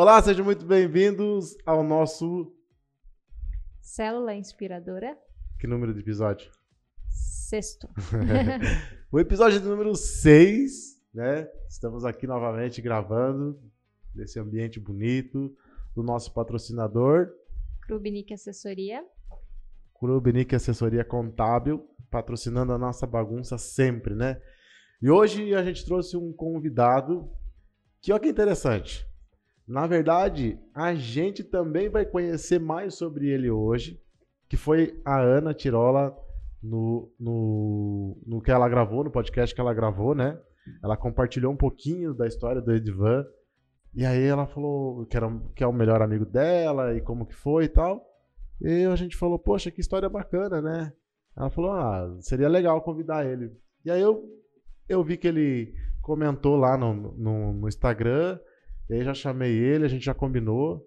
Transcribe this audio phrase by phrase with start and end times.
[0.00, 2.54] Olá, sejam muito bem-vindos ao nosso.
[3.80, 5.18] Célula Inspiradora.
[5.58, 6.52] Que número de episódio?
[7.10, 7.88] Sexto.
[9.10, 11.48] o episódio número 6, né?
[11.68, 13.60] Estamos aqui novamente gravando
[14.14, 15.52] nesse ambiente bonito
[15.96, 17.32] do nosso patrocinador.
[17.84, 19.04] Clube Assessoria.
[19.98, 24.40] Clube Assessoria Contábil, patrocinando a nossa bagunça sempre, né?
[25.02, 27.28] E hoje a gente trouxe um convidado
[28.00, 29.07] que olha que interessante.
[29.68, 34.00] Na verdade, a gente também vai conhecer mais sobre ele hoje,
[34.48, 36.16] que foi a Ana Tirola
[36.62, 40.40] no, no, no que ela gravou, no podcast que ela gravou, né?
[40.82, 43.26] Ela compartilhou um pouquinho da história do Edvan.
[43.94, 47.34] E aí ela falou que, era, que é o melhor amigo dela e como que
[47.34, 48.02] foi e tal.
[48.62, 50.92] E a gente falou, poxa, que história bacana, né?
[51.36, 53.52] Ela falou, ah, seria legal convidar ele.
[53.84, 54.24] E aí eu,
[54.88, 58.38] eu vi que ele comentou lá no, no, no Instagram,
[58.88, 60.86] e aí já chamei ele, a gente já combinou.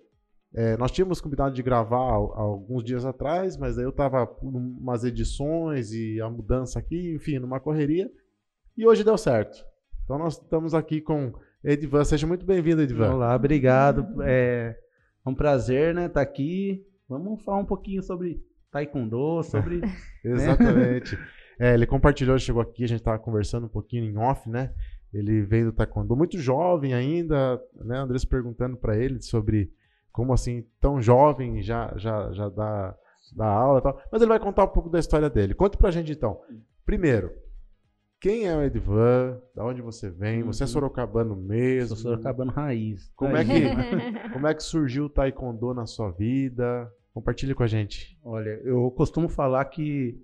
[0.53, 5.93] É, nós tínhamos combinado de gravar alguns dias atrás, mas aí eu tava umas edições
[5.93, 8.11] e a mudança aqui, enfim, numa correria.
[8.77, 9.63] E hoje deu certo.
[10.03, 12.03] Então nós estamos aqui com Edvan.
[12.03, 13.13] Seja muito bem-vindo, Edvan.
[13.13, 14.05] Olá, obrigado.
[14.23, 14.75] É
[15.25, 16.85] um prazer, né, estar tá aqui.
[17.07, 19.81] Vamos falar um pouquinho sobre Taekwondo, sobre.
[20.23, 20.33] Né?
[20.33, 21.15] Exatamente.
[21.15, 21.27] Né?
[21.59, 24.71] É, ele compartilhou, chegou aqui, a gente estava conversando um pouquinho em off, né?
[25.13, 27.97] Ele veio do Taekwondo muito jovem ainda, né?
[27.97, 29.71] Andrés perguntando para ele sobre
[30.11, 32.95] como assim, tão jovem, já, já, já dá,
[33.35, 34.01] dá aula e tal.
[34.11, 35.53] Mas ele vai contar um pouco da história dele.
[35.53, 36.39] Conta pra gente então.
[36.85, 37.31] Primeiro,
[38.21, 39.41] quem é o Edvan?
[39.55, 40.43] Da onde você vem?
[40.43, 40.71] Você é uhum.
[40.71, 41.95] sorocabano mesmo?
[41.95, 43.11] Sou sorocabano raiz.
[43.15, 43.49] Como é, que,
[44.31, 46.91] como é que surgiu o Taekwondo na sua vida?
[47.13, 48.17] Compartilhe com a gente.
[48.23, 50.21] Olha, eu costumo falar que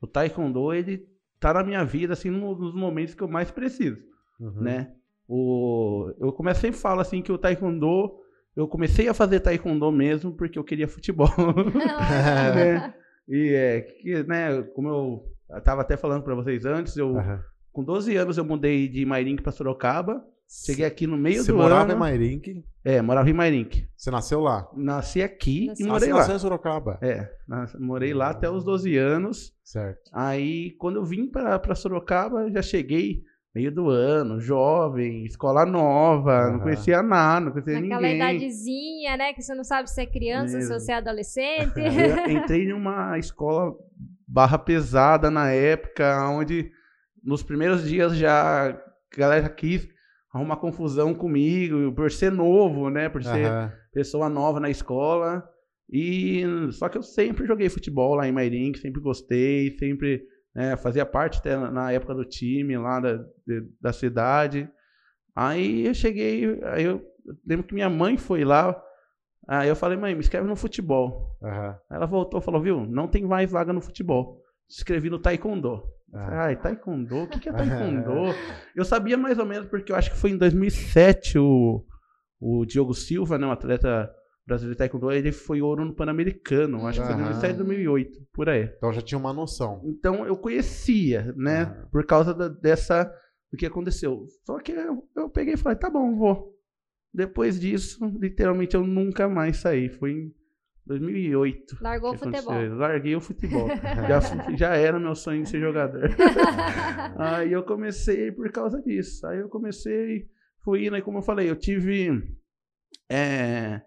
[0.00, 1.06] o Taekwondo, ele
[1.38, 3.98] tá na minha vida, assim, nos momentos que eu mais preciso,
[4.40, 4.60] uhum.
[4.60, 4.92] né?
[5.28, 8.20] O, eu comecei sempre falo, assim, que o Taekwondo,
[8.54, 11.28] eu comecei a fazer Taekwondo mesmo porque eu queria futebol,
[12.54, 12.94] né?
[13.26, 17.38] E é, que, né, como eu, eu tava até falando para vocês antes, eu, uhum.
[17.72, 21.58] com 12 anos eu mudei de Mairink para Sorocaba, Cheguei aqui no meio Você do
[21.58, 21.68] ano.
[21.68, 22.64] Você morava em Mairink?
[22.84, 23.88] É, morava em Mairink.
[23.96, 24.68] Você nasceu lá?
[24.74, 25.82] Nasci aqui Nasci.
[25.82, 26.18] e morei ah, lá.
[26.20, 26.98] nasceu em Sorocaba?
[27.02, 27.28] É,
[27.78, 29.52] morei lá até os 12 anos.
[29.64, 30.10] Certo.
[30.12, 36.52] Aí, quando eu vim para Sorocaba, já cheguei meio do ano, jovem, escola nova, uhum.
[36.54, 38.18] não conhecia nada, não conhecia Naquela ninguém.
[38.18, 40.74] Naquela idadezinha, né, que você não sabe se é criança, Mesmo.
[40.74, 41.78] se você é adolescente.
[41.78, 43.72] eu entrei numa escola
[44.26, 46.70] barra pesada na época, onde
[47.22, 49.88] nos primeiros dias já a galera quis
[50.34, 53.08] arruma confusão comigo, por ser novo, né?
[53.08, 53.70] Por ser uhum.
[53.92, 55.48] pessoa nova na escola.
[55.88, 61.04] E só que eu sempre joguei futebol lá em Mairink, sempre gostei, sempre né, fazia
[61.04, 63.24] parte até na época do time lá da,
[63.80, 64.68] da cidade.
[65.34, 67.02] Aí eu cheguei, aí eu
[67.44, 68.80] lembro que minha mãe foi lá.
[69.46, 71.36] Aí eu falei, mãe, me inscreve no futebol.
[71.42, 71.74] Uhum.
[71.90, 74.40] Ela voltou e falou, viu, não tem mais vaga no futebol.
[74.68, 75.82] Se inscrevi no Taekwondo.
[76.14, 76.44] Ah.
[76.44, 77.24] Ai, Taekwondo?
[77.24, 78.34] O que, que é Taekwondo?
[78.74, 81.84] eu sabia mais ou menos porque eu acho que foi em 2007 o,
[82.40, 84.10] o Diogo Silva, né, um atleta
[84.46, 86.86] brasileiro de Taekwondo, ele foi ouro no Pan-Americano.
[86.86, 88.64] Acho que foi em 2007, 2008, por aí.
[88.76, 89.82] Então já tinha uma noção.
[89.84, 93.04] Então eu conhecia, né, por causa da, dessa,
[93.50, 94.26] do que aconteceu.
[94.44, 96.54] Só que eu, eu peguei e falei, tá bom, vou.
[97.12, 99.88] Depois disso, literalmente eu nunca mais saí.
[99.88, 100.34] Foi em
[100.84, 101.78] 2008.
[101.80, 102.76] Largou o futebol.
[102.76, 103.68] Larguei o futebol.
[104.08, 106.10] já, já era meu sonho de ser jogador.
[107.16, 109.26] aí eu comecei por causa disso.
[109.26, 110.28] Aí eu comecei,
[110.62, 112.10] fui indo, e como eu falei, eu tive
[113.08, 113.80] é,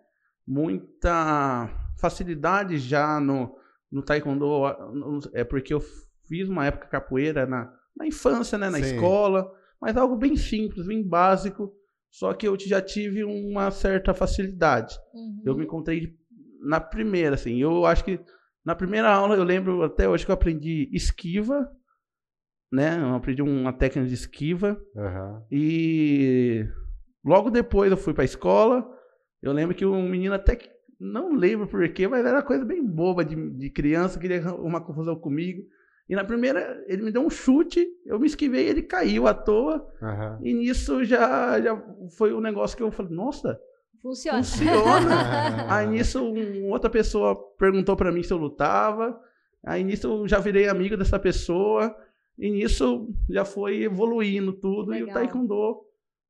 [0.47, 1.69] muita
[1.99, 3.55] facilidade já no,
[3.91, 4.63] no taekwondo.
[5.33, 5.81] É porque eu
[6.27, 8.95] fiz uma época capoeira na, na infância, né, na Sim.
[8.95, 11.73] escola, mas algo bem simples, bem básico.
[12.09, 14.97] Só que eu já tive uma certa facilidade.
[15.13, 15.41] Uhum.
[15.45, 16.15] Eu me encontrei
[16.61, 17.57] na primeira, assim.
[17.57, 18.19] Eu acho que
[18.65, 21.69] na primeira aula eu lembro até hoje que eu aprendi esquiva,
[22.71, 22.97] né?
[22.97, 24.81] Eu aprendi uma técnica de esquiva.
[24.95, 25.41] Uhum.
[25.51, 26.65] E
[27.23, 28.96] logo depois eu fui pra escola.
[29.41, 30.69] Eu lembro que um menino até que.
[30.99, 35.61] Não lembro porquê, mas era coisa bem boba de, de criança, queria uma confusão comigo.
[36.09, 39.87] E na primeira, ele me deu um chute, eu me esquivei, ele caiu à toa.
[40.01, 40.39] Uhum.
[40.41, 41.79] E nisso já, já
[42.17, 43.59] foi um negócio que eu falei, nossa,
[44.01, 44.43] Funciona.
[44.43, 45.67] Funciona.
[45.73, 49.19] aí nisso, um, outra pessoa perguntou para mim se eu lutava.
[49.65, 51.95] Aí nisso eu já virei amigo dessa pessoa.
[52.37, 54.91] E nisso já foi evoluindo tudo.
[54.91, 55.07] Legal.
[55.07, 55.81] E o Taekwondo,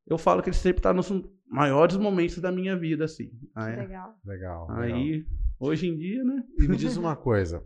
[0.07, 1.11] eu falo que ele sempre tá nos
[1.49, 3.31] maiores momentos da minha vida, assim.
[3.55, 4.15] Aí, legal.
[4.25, 4.71] Legal.
[4.71, 5.31] Aí, legal.
[5.59, 6.43] hoje em dia, né?
[6.59, 7.63] E me diz uma coisa.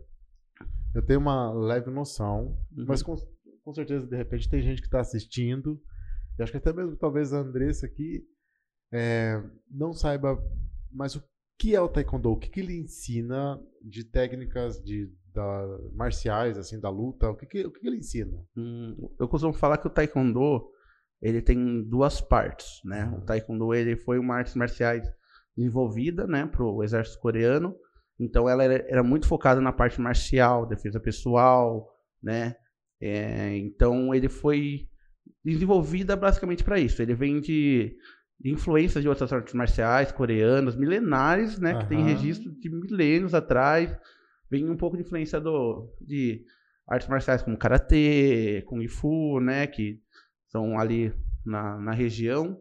[0.94, 2.84] Eu tenho uma leve noção, uhum.
[2.86, 3.16] mas com,
[3.62, 5.80] com certeza, de repente, tem gente que está assistindo.
[6.38, 8.24] E acho que até mesmo talvez a Andressa aqui
[8.92, 10.38] é, não saiba,
[10.90, 11.22] mas o
[11.58, 12.30] que é o taekwondo?
[12.30, 17.30] O que, que ele ensina de técnicas de da, marciais, assim, da luta?
[17.30, 18.36] O que, que, o que, que ele ensina?
[18.56, 20.70] Hum, eu costumo falar que o taekwondo
[21.22, 23.08] ele tem duas partes, né?
[23.16, 25.08] O taekwondo ele foi uma arte marciais
[25.56, 27.74] desenvolvida, né, para o exército coreano.
[28.18, 31.88] Então ela era, era, muito focada na parte marcial, defesa pessoal,
[32.22, 32.56] né?
[33.00, 34.88] É, então ele foi
[35.44, 37.00] desenvolvida basicamente para isso.
[37.00, 37.96] Ele vem de,
[38.40, 41.74] de influências de outras artes marciais coreanas, milenares, né?
[41.74, 41.78] Uhum.
[41.80, 43.96] Que tem registro de milênios atrás.
[44.50, 46.44] Vem um pouco de influência do, de
[46.86, 49.66] artes marciais como karatê, kung fu, né?
[49.66, 50.01] Que
[50.52, 51.12] são ali
[51.44, 52.56] na, na região.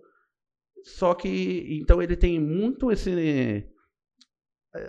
[0.84, 3.70] Só que então ele tem muito esse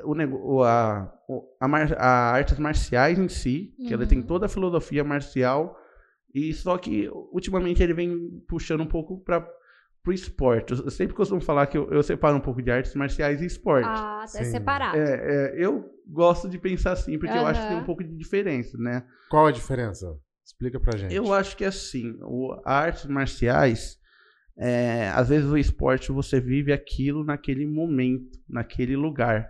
[0.05, 1.13] o, a,
[1.61, 1.67] a,
[1.97, 3.95] a artes marciais em si, que uhum.
[3.95, 4.27] ela tem uhum.
[4.27, 5.77] toda a filosofia marcial,
[6.33, 9.45] e só que ultimamente ele vem puxando um pouco para
[10.07, 10.73] o esporte.
[10.73, 13.89] Eu sempre costumo falar que eu, eu, separo um pouco de artes marciais e esporte.
[13.89, 14.97] Ah, é separado.
[14.97, 17.41] É, é, eu gosto de pensar assim, porque uhum.
[17.41, 19.05] eu acho que tem um pouco de diferença, né?
[19.29, 20.17] Qual a diferença?
[20.45, 21.15] Explica pra gente.
[21.15, 23.99] Eu acho que é assim, o, artes marciais,
[24.57, 29.49] é, às vezes o esporte você vive aquilo naquele momento, naquele lugar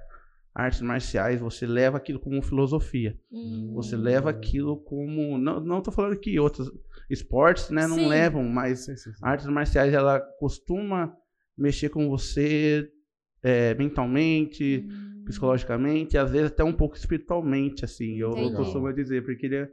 [0.54, 3.18] artes marciais, você leva aquilo como filosofia.
[3.30, 3.72] Hum.
[3.74, 5.38] Você leva aquilo como.
[5.38, 6.70] Não, não tô falando que outros
[7.08, 8.08] esportes né, não sim.
[8.08, 11.14] levam, mas sim, sim, artes marciais ela costuma
[11.56, 12.88] mexer com você
[13.42, 15.24] é, mentalmente, hum.
[15.24, 19.56] psicologicamente, e às vezes até um pouco espiritualmente, assim, eu, eu costumo dizer, porque ele
[19.56, 19.68] é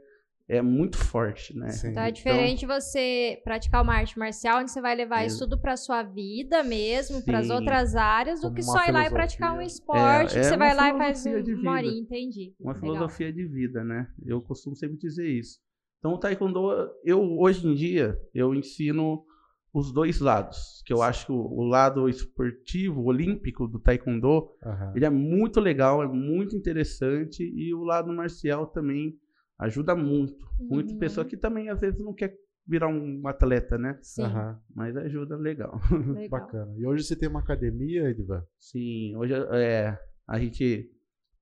[0.50, 1.68] é muito forte, né?
[1.70, 1.90] Sim.
[1.90, 5.38] Então é diferente então, você praticar uma arte marcial, onde você vai levar é, isso
[5.38, 9.10] tudo para sua vida mesmo, para as outras áreas, do que só ir lá e
[9.10, 12.52] praticar um esporte, é, é que você vai lá e faz uma horinha, entendi.
[12.58, 12.80] Uma Legal.
[12.80, 14.08] filosofia de vida, né?
[14.26, 15.60] Eu costumo sempre dizer isso.
[16.00, 16.68] Então o taekwondo,
[17.04, 19.24] eu hoje em dia, eu ensino
[19.72, 24.96] os dois lados, que eu acho que o, o lado esportivo, olímpico do taekwondo, uhum.
[24.96, 29.16] ele é muito legal, é muito interessante, e o lado marcial também
[29.60, 30.44] ajuda muito.
[30.58, 30.68] Uhum.
[30.70, 32.34] Muita pessoa que também às vezes não quer
[32.66, 33.98] virar um atleta, né?
[34.02, 34.24] Sim.
[34.24, 34.56] Uhum.
[34.74, 35.80] Mas ajuda legal.
[36.14, 36.28] legal.
[36.28, 36.74] Bacana.
[36.76, 38.44] E hoje você tem uma academia, Edvan?
[38.58, 40.90] Sim, hoje é, a gente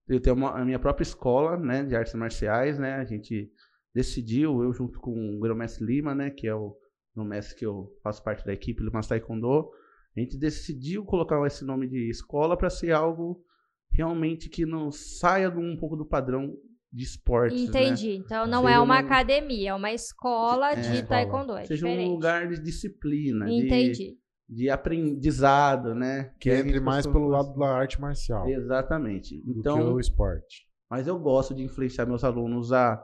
[0.09, 2.95] eu tenho uma, a minha própria escola, né, de artes marciais, né?
[2.95, 3.53] A gente
[3.95, 6.77] decidiu, eu junto com o Grão-Mestre Lima, né, que é o
[7.15, 9.71] no mestre que eu faço parte da equipe do Taekwondo,
[10.17, 13.45] a gente decidiu colocar esse nome de escola para ser algo
[13.91, 16.57] realmente que não saia um pouco do padrão
[16.93, 17.61] de esportes.
[17.61, 17.67] Né?
[17.67, 18.11] Entendi.
[18.11, 18.15] Né?
[18.25, 21.57] Então não Seja é uma, uma, academia, é uma escola é, de taekwondo.
[21.57, 22.09] É Seja diferente.
[22.09, 23.51] um lugar de disciplina.
[23.51, 24.19] Entendi.
[24.49, 26.33] De, de aprendizado, né?
[26.41, 28.49] Que, que entre mais pelo lado da arte marcial.
[28.49, 29.43] Exatamente.
[29.47, 30.67] Então, do que o esporte.
[30.91, 32.95] Mas eu gosto de influenciar meus alunos a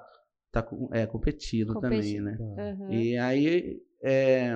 [0.46, 2.36] estar tá, é, competindo, também, né?
[2.40, 2.90] Uhum.
[2.90, 4.54] E aí, é,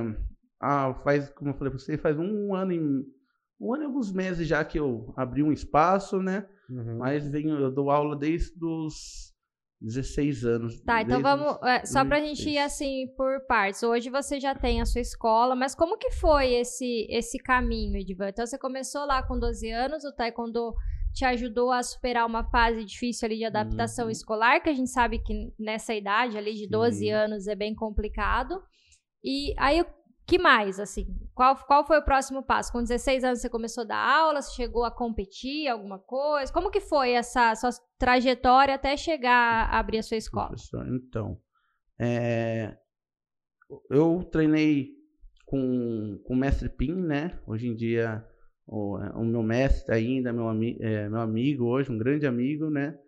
[0.61, 3.18] ah, faz, como eu falei pra você, faz um ano e
[3.61, 6.47] um ano e alguns meses já que eu abri um espaço, né?
[6.71, 6.99] Uhum.
[6.99, 9.33] Mas venho, eu dou aula desde os
[9.81, 10.81] 16 anos.
[10.81, 11.59] Tá, então vamos.
[11.63, 13.83] É, só pra gente ir assim por partes.
[13.83, 18.29] Hoje você já tem a sua escola, mas como que foi esse, esse caminho, Edvan?
[18.29, 20.75] Então você começou lá com 12 anos, o Taekwondo
[21.13, 24.11] te ajudou a superar uma fase difícil ali de adaptação uhum.
[24.11, 27.11] escolar, que a gente sabe que nessa idade ali de 12 Sim.
[27.11, 28.61] anos é bem complicado.
[29.25, 29.85] E aí
[30.29, 31.07] que mais, assim?
[31.35, 32.71] Qual, qual foi o próximo passo?
[32.71, 36.53] Com 16 anos você começou a dar aula, você chegou a competir, alguma coisa?
[36.53, 40.49] Como que foi essa sua trajetória até chegar a abrir a sua escola?
[40.49, 41.41] Professor, então,
[41.99, 42.77] é,
[43.91, 44.91] eu treinei
[45.47, 47.41] com, com o mestre Pim, né?
[47.47, 48.23] Hoje em dia,
[48.67, 52.99] o, o meu mestre ainda, meu, ami, é, meu amigo hoje, um grande amigo, né?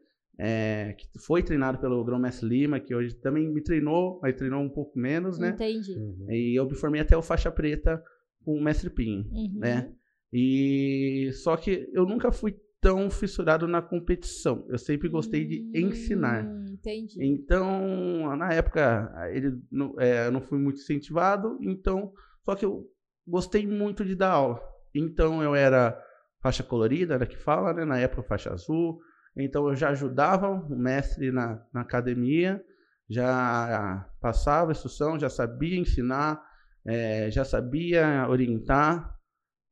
[0.43, 4.63] É, que foi treinado pelo Grão Mestre Lima, que hoje também me treinou, mas treinou
[4.63, 5.51] um pouco menos, né?
[5.51, 5.93] Entendi.
[5.93, 6.27] Uhum.
[6.31, 8.03] E eu me formei até o faixa preta
[8.43, 9.59] com o Mestre Pim, uhum.
[9.59, 9.93] né?
[10.33, 14.65] E só que eu nunca fui tão fissurado na competição.
[14.71, 16.51] Eu sempre gostei de hum, ensinar.
[16.73, 17.23] Entendi.
[17.23, 22.15] Então, na época, ele não, é, eu não fui muito incentivado, então,
[22.47, 22.87] só que eu
[23.27, 24.59] gostei muito de dar aula.
[24.95, 26.03] Então, eu era
[26.41, 27.85] faixa colorida, era que fala, né?
[27.85, 28.99] Na época, faixa azul.
[29.41, 32.65] Então eu já ajudava o mestre na, na academia,
[33.09, 36.43] já passava instrução, já sabia ensinar,
[36.85, 39.19] é, já sabia orientar.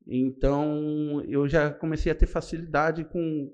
[0.06, 3.52] Então eu já comecei a ter facilidade com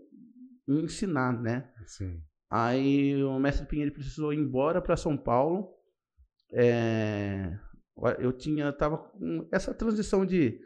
[0.68, 1.70] ensinar, né?
[1.86, 2.22] Sim.
[2.50, 5.74] Aí o mestre Pinheiro precisou ir embora para São Paulo.
[6.52, 7.58] É,
[8.18, 10.60] eu tinha, tava com essa transição de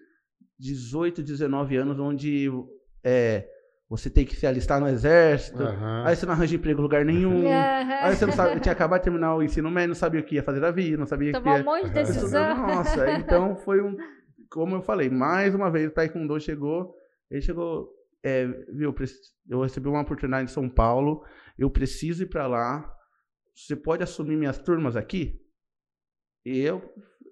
[0.59, 2.51] 18, 19 anos, onde
[3.03, 3.49] é,
[3.89, 6.05] você tem que se alistar no exército, uhum.
[6.05, 7.53] aí você não arranja emprego em lugar nenhum, uhum.
[8.03, 10.25] aí você não sabe, eu tinha acabado de terminar o ensino médio, não sabia o
[10.25, 11.55] que ia fazer da vida, não sabia o que ia...
[11.55, 12.67] um monte de decisão.
[12.67, 13.97] Nossa, então foi um...
[14.51, 16.95] como eu falei, mais uma vez o Taekwondo chegou,
[17.31, 17.89] ele chegou,
[18.23, 18.95] é, viu,
[19.49, 21.25] eu recebi uma oportunidade em São Paulo,
[21.59, 22.95] eu preciso ir para lá,
[23.55, 25.41] você pode assumir minhas turmas aqui?
[26.45, 26.83] E eu,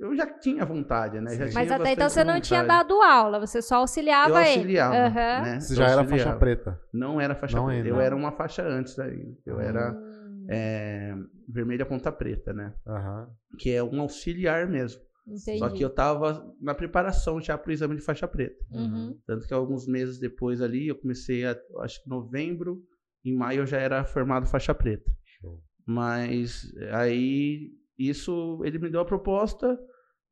[0.00, 1.34] eu já tinha vontade, né?
[1.36, 2.34] Já Mas até então você vontade.
[2.36, 4.48] não tinha dado aula, você só auxiliava eu ele.
[4.48, 5.42] auxiliava, Uhum.
[5.44, 5.60] né?
[5.60, 6.24] Você Eu já era auxiliava.
[6.30, 6.80] faixa preta.
[6.92, 7.88] Não era faixa Não preta, ainda.
[7.88, 9.36] eu era uma faixa antes daí.
[9.44, 11.14] Eu era Hum, é,
[11.48, 12.72] vermelha ponta preta, né?
[12.86, 13.28] Aham.
[13.58, 15.00] Que é um auxiliar mesmo.
[15.26, 15.58] entendi.
[15.58, 18.64] Só que eu tava na preparação já pro exame de faixa preta.
[18.70, 19.18] Uhum.
[19.26, 22.80] Tanto que alguns meses depois ali, eu comecei, a, acho que novembro,
[23.24, 25.10] em maio eu já era formado faixa preta.
[25.40, 25.60] Show.
[25.84, 29.78] Mas aí, isso, ele me deu a proposta,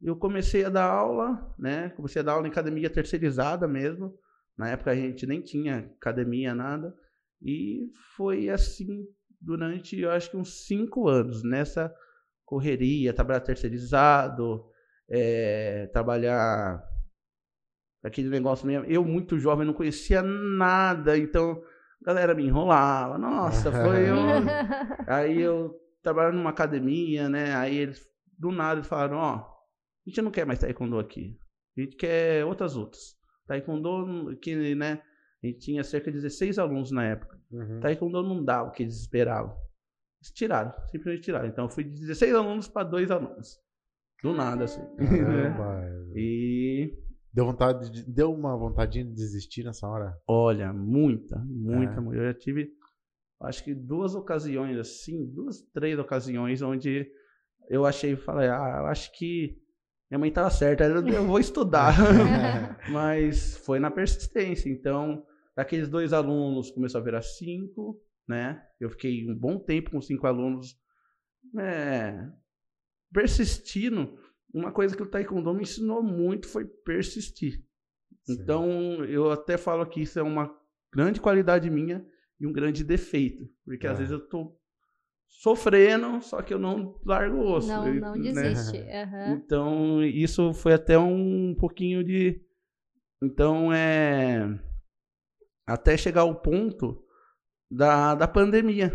[0.03, 1.89] eu comecei a dar aula, né?
[1.91, 4.15] Comecei a dar aula em academia terceirizada mesmo.
[4.57, 6.95] Na época a gente nem tinha academia, nada.
[7.41, 9.07] E foi assim
[9.41, 11.95] durante, eu acho que uns cinco anos, nessa
[12.45, 14.65] correria, trabalhar terceirizado,
[15.09, 16.83] é, trabalhar
[18.03, 18.85] aquele negócio mesmo.
[18.87, 21.63] Eu, muito jovem, não conhecia nada, então
[22.03, 23.17] a galera me enrolava.
[23.17, 24.45] Nossa, foi um...
[25.09, 27.55] Aí eu trabalhava numa academia, né?
[27.57, 28.07] Aí eles,
[28.39, 31.37] do nada, eles falaram: Ó, a gente não quer mais taekwondo aqui,
[31.77, 33.17] a gente quer outras lutas.
[33.47, 35.03] Taekwondo, que, né?
[35.43, 37.39] A gente tinha cerca de 16 alunos na época.
[37.51, 37.81] Uhum.
[37.81, 39.55] Taekwondo não dava o que eles esperavam.
[40.23, 41.49] Eles tiraram, simplesmente tiraram.
[41.49, 43.59] Então eu fui de 16 alunos para dois alunos.
[44.23, 44.81] Do nada, assim.
[44.97, 45.83] Caramba.
[46.17, 46.95] E
[47.33, 50.17] Deu vontade de, deu uma vontade de desistir nessa hora?
[50.29, 52.01] olha, muita, muita, É.
[52.01, 52.23] muita.
[52.23, 52.71] Eu já tive,
[53.41, 57.11] acho que duas ocasiões, assim, duas, três ocasiões onde
[57.69, 59.57] eu achei, falei, ah, eu acho que
[60.11, 61.95] minha mãe estava certa, eu, eu vou estudar.
[62.91, 64.69] Mas foi na persistência.
[64.69, 65.25] Então,
[65.57, 68.63] daqueles dois alunos, começou a virar cinco, né?
[68.81, 70.77] Eu fiquei um bom tempo com cinco alunos,
[71.59, 72.29] é,
[73.13, 74.19] persistindo.
[74.53, 77.65] Uma coisa que o Taekwondo me ensinou muito foi persistir.
[78.25, 78.35] Sim.
[78.41, 80.55] Então, eu até falo que isso é uma
[80.93, 82.07] grande qualidade minha
[82.41, 83.49] e um grande defeito.
[83.65, 83.99] Porque às Ah.
[83.99, 84.57] vezes eu tô
[85.29, 87.69] sofrendo, só que eu não largo o osso.
[87.69, 88.33] Não, não né?
[88.33, 88.79] desiste.
[88.91, 89.33] Aham.
[89.33, 92.41] Então, isso foi até um pouquinho de.
[93.23, 94.59] Então, é.
[95.67, 97.03] Até chegar ao ponto
[97.71, 98.93] da, da pandemia.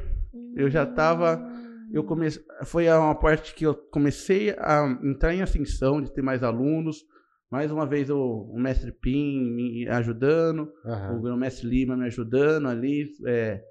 [0.56, 1.70] Eu já tava- Hum.
[1.92, 2.44] Eu comecei.
[2.66, 7.04] Foi uma parte que eu comecei a entrar em ascensão, de ter mais alunos.
[7.52, 11.20] Mais uma vez o, o mestre Pim me ajudando, Aham.
[11.20, 13.64] o mestre Lima me ajudando ali, é,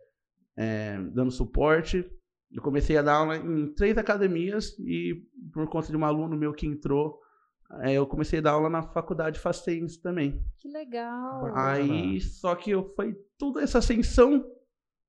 [0.56, 2.04] é, dando suporte.
[2.50, 6.52] Eu comecei a dar aula em três academias e por conta de um aluno meu
[6.52, 7.20] que entrou,
[7.82, 10.42] é, eu comecei a dar aula na faculdade Facens também.
[10.58, 11.54] Que legal.
[11.54, 14.44] Aí, só que eu foi tudo essa ascensão,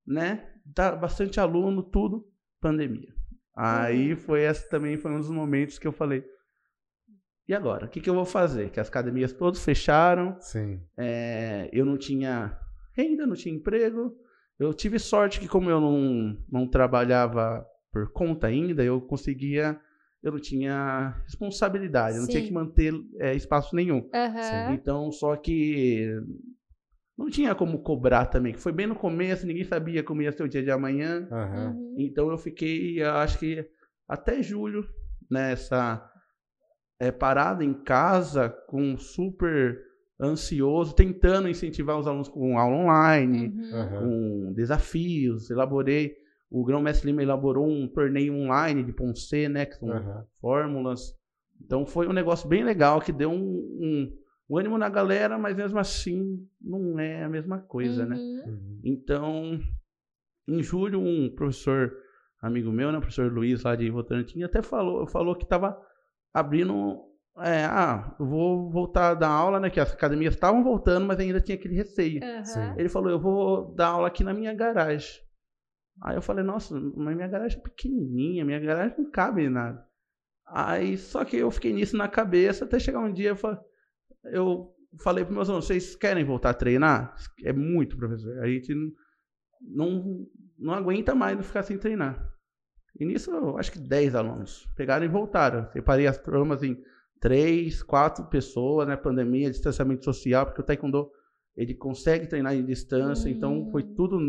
[0.06, 0.54] né?
[0.66, 2.28] Dá bastante aluno, tudo,
[2.60, 3.14] pandemia.
[3.56, 6.24] Aí foi essa também foi um dos momentos que eu falei,
[7.50, 7.88] e agora?
[7.88, 8.70] O que, que eu vou fazer?
[8.70, 10.80] Que as academias todas fecharam, Sim.
[10.96, 12.56] é, eu não tinha
[12.96, 14.16] renda, não tinha emprego.
[14.60, 19.80] Eu tive sorte que como eu não, não trabalhava por conta ainda, eu conseguia,
[20.22, 24.08] eu não tinha responsabilidade, eu não tinha que manter é, espaço nenhum.
[24.14, 24.74] Aham.
[24.74, 26.08] Então, só que
[27.18, 30.44] não tinha como cobrar também, que foi bem no começo, ninguém sabia como ia ser
[30.44, 31.28] o dia de amanhã.
[31.32, 31.72] Aham.
[31.72, 31.96] Uhum.
[31.98, 33.68] Então eu fiquei, acho que
[34.08, 34.88] até julho,
[35.32, 36.09] nessa
[37.00, 39.80] é, parada em casa, com super
[40.22, 44.00] ansioso, tentando incentivar os alunos com aula online, Uhum.
[44.00, 45.50] Com desafios.
[45.50, 46.14] Elaborei,
[46.52, 50.26] o Grão Mestre Lima elaborou um torneio online de Ponce, né, que são Aham.
[50.42, 51.14] fórmulas.
[51.64, 54.14] Então foi um negócio bem legal que deu um, um-
[54.50, 58.16] um ânimo na galera, mas mesmo assim não é a mesma coisa, né?
[58.18, 58.44] Uhum.
[58.52, 58.80] Uhum.
[58.84, 59.60] Então,
[60.48, 61.94] em julho, um professor
[62.42, 65.80] amigo meu, né, o professor Luiz lá de Votorantim, até falou, falou que estava
[66.34, 67.02] abrindo,
[67.40, 71.20] é, ah, eu vou voltar a dar aula, né, que as academias estavam voltando, mas
[71.20, 72.24] ainda tinha aquele receio.
[72.44, 72.60] Sim.
[72.78, 75.10] Ele falou, eu vou dar aula aqui na minha garagem.
[76.02, 79.86] Aí eu falei, nossa, mas minha garagem é pequenininha, minha garagem não cabe em nada.
[80.48, 83.62] Aí, só que eu fiquei nisso na cabeça, até chegar um dia, eu fa-
[84.32, 87.16] eu falei para meus alunos, vocês querem voltar a treinar?
[87.44, 88.40] É muito, professor.
[88.40, 88.74] A gente
[89.62, 90.26] não,
[90.58, 92.28] não aguenta mais não ficar sem treinar.
[93.00, 95.70] E nisso, acho que 10 alunos pegaram e voltaram.
[95.72, 96.78] Separei as turmas em
[97.20, 98.96] três, quatro pessoas, né?
[98.98, 101.10] Pandemia, distanciamento social, porque o taekwondo
[101.56, 103.94] ele consegue treinar em distância, então foi Hum.
[103.96, 104.20] tudo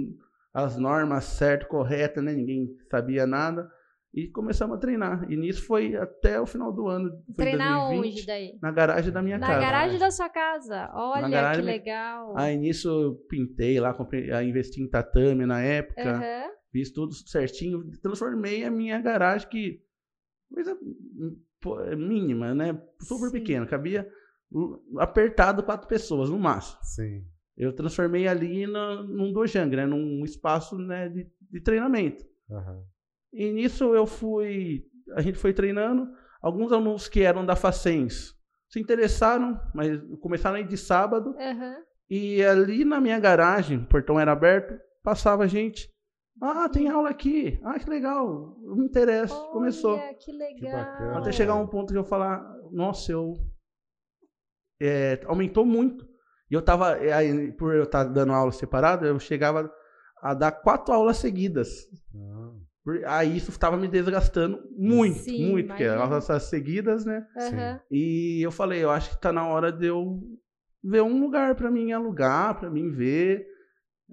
[0.53, 2.33] as normas certo, correta, né?
[2.33, 3.71] Ninguém sabia nada.
[4.13, 5.25] E começamos a treinar.
[5.31, 7.11] E nisso foi até o final do ano.
[7.37, 8.59] Treinar 2020, onde daí?
[8.61, 9.61] Na garagem da minha Na casa.
[9.61, 10.91] garagem da sua casa.
[10.95, 12.37] Olha que legal.
[12.37, 16.51] Aí nisso eu pintei lá, comprei, investi em tatame na época, Aham.
[16.71, 19.83] Fiz tudo certinho, transformei a minha garagem que
[20.53, 20.77] coisa
[21.61, 22.81] pô, mínima, né?
[23.01, 23.33] Super Sim.
[23.33, 24.11] pequena, cabia
[24.99, 26.79] apertado quatro pessoas, no máximo.
[26.83, 27.25] Sim.
[27.57, 29.87] Eu transformei ali no, num dojang, né?
[29.87, 32.25] Num espaço né, de, de treinamento.
[32.51, 32.83] Aham.
[33.33, 34.85] E nisso eu fui,
[35.15, 36.09] a gente foi treinando.
[36.43, 38.35] Alguns alunos que eram da Facens
[38.69, 41.35] se interessaram, mas começaram a ir de sábado.
[41.39, 41.77] Aham.
[42.09, 45.90] E ali na minha garagem, o portão era aberto, passava gente.
[46.41, 47.59] Ah, tem aula aqui.
[47.63, 48.57] Ah, que legal.
[48.65, 49.35] Eu me interesso.
[49.53, 49.99] Começou.
[49.99, 51.17] Olha, que legal.
[51.17, 52.43] Até chegar um ponto que eu falar,
[52.73, 53.35] nossa, eu.
[54.81, 56.09] é, aumentou muito.
[56.51, 59.71] E eu tava, aí, por eu estar dando aula separada, eu chegava
[60.21, 61.69] a dar quatro aulas seguidas.
[62.15, 67.27] Ah, Aí isso estava me desgastando muito, Sim, muito, porque aulas seguidas, né?
[67.37, 67.81] Aham.
[67.91, 70.19] E eu falei, eu acho que tá na hora de eu
[70.83, 73.47] ver um lugar para mim alugar, para mim ver.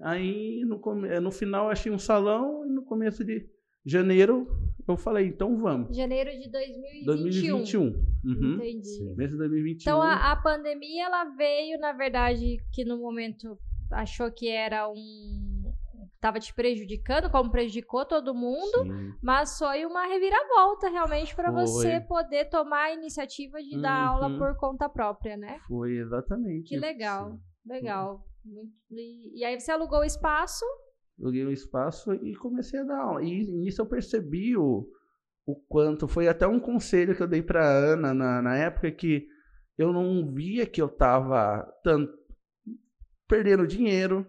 [0.00, 3.48] Aí no, come- no final achei um salão e no começo de
[3.84, 4.46] janeiro
[4.86, 5.96] eu falei, então vamos.
[5.96, 7.04] Janeiro de 2021.
[7.04, 7.82] 2021.
[8.24, 8.54] Uhum.
[8.54, 8.84] Entendi.
[8.88, 9.14] Sim.
[9.16, 9.80] Mês de 2021.
[9.82, 13.58] Então a, a pandemia ela veio, na verdade, que no momento
[13.90, 15.72] achou que era um
[16.20, 19.12] tava te prejudicando, como prejudicou todo mundo, Sim.
[19.22, 21.60] mas foi uma reviravolta realmente para Foi.
[21.66, 24.38] você poder tomar a iniciativa de dar aula Uhum.
[24.38, 25.60] por conta própria, né?
[25.68, 26.68] Foi exatamente.
[26.70, 28.14] Que legal, legal.
[28.14, 28.28] Muito-
[28.90, 30.64] E, e aí você alugou o espaço?
[31.20, 33.22] Aluguei um espaço e comecei a dar aula.
[33.22, 34.86] E nisso eu percebi o,
[35.46, 36.06] o quanto.
[36.06, 39.26] Foi até um conselho que eu dei para Ana na, na época que
[39.76, 42.16] eu não via que eu tava tanto
[43.28, 44.26] perdendo dinheiro,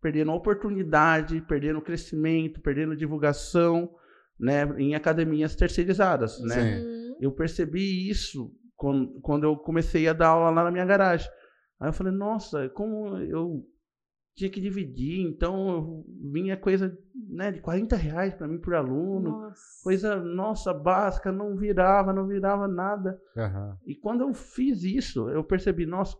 [0.00, 3.94] perdendo oportunidade, perdendo crescimento, perdendo divulgação,
[4.38, 6.54] né, em academias terceirizadas, né?
[6.54, 6.86] Sim.
[6.86, 11.30] Hum, Eu percebi isso quando, quando eu comecei a dar aula lá na minha garagem.
[11.82, 13.66] Aí eu falei, nossa, como eu
[14.36, 16.96] tinha que dividir, então vinha coisa
[17.28, 19.82] né, de 40 reais para mim por aluno, Nossa.
[19.82, 23.20] coisa, nossa, básica, não virava, não virava nada.
[23.36, 23.76] aham.
[23.84, 26.16] E quando eu fiz isso, eu percebi, nossa,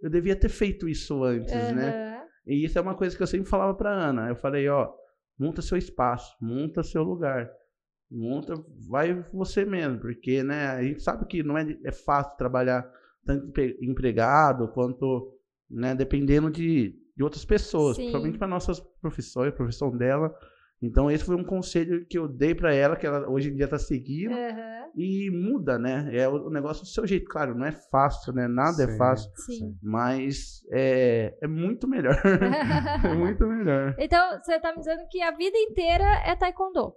[0.00, 1.88] eu devia ter feito isso antes, né?
[1.88, 2.26] Aham.
[2.46, 4.28] E isso é uma coisa que eu sempre falava pra Ana.
[4.28, 4.92] Eu falei, ó,
[5.36, 7.50] monta seu espaço, monta seu lugar.
[8.08, 8.54] Monta,
[8.88, 12.88] vai você mesmo, porque, né, a gente sabe que não é, é fácil trabalhar
[13.24, 15.34] tanto empre- empregado quanto,
[15.70, 18.02] né, dependendo de, de outras pessoas, Sim.
[18.02, 20.34] principalmente para nossas profissões, a profissão dela.
[20.82, 23.68] Então esse foi um conselho que eu dei pra ela, que ela hoje em dia
[23.68, 24.86] tá seguindo Aham.
[24.96, 26.08] e muda, né?
[26.10, 28.48] É o negócio do seu jeito, claro, não é fácil, né?
[28.48, 29.78] Nada é Sim, fácil, Sim.
[29.82, 32.16] mas é, é muito melhor.
[33.04, 33.94] é muito melhor.
[33.98, 36.94] Então, você tá me dizendo que a vida inteira é taekwondo.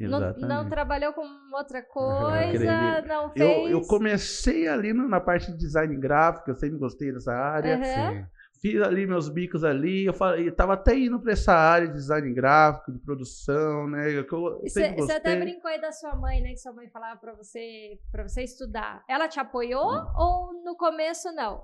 [0.00, 3.70] Não, não trabalhou com outra coisa, não eu, fez.
[3.70, 7.82] eu comecei ali na parte de design gráfico, eu sempre gostei dessa área.
[7.84, 8.24] Sim.
[8.60, 11.94] Fiz ali meus bicos ali, eu falei, eu tava até indo pra essa área de
[11.94, 14.10] design gráfico, de produção, né?
[14.18, 14.26] Eu
[14.64, 16.50] Você até brincou aí da sua mãe, né?
[16.50, 19.04] Que sua mãe falava pra você, pra você estudar.
[19.08, 20.12] Ela te apoiou Hum.
[20.16, 21.62] ou no começo não?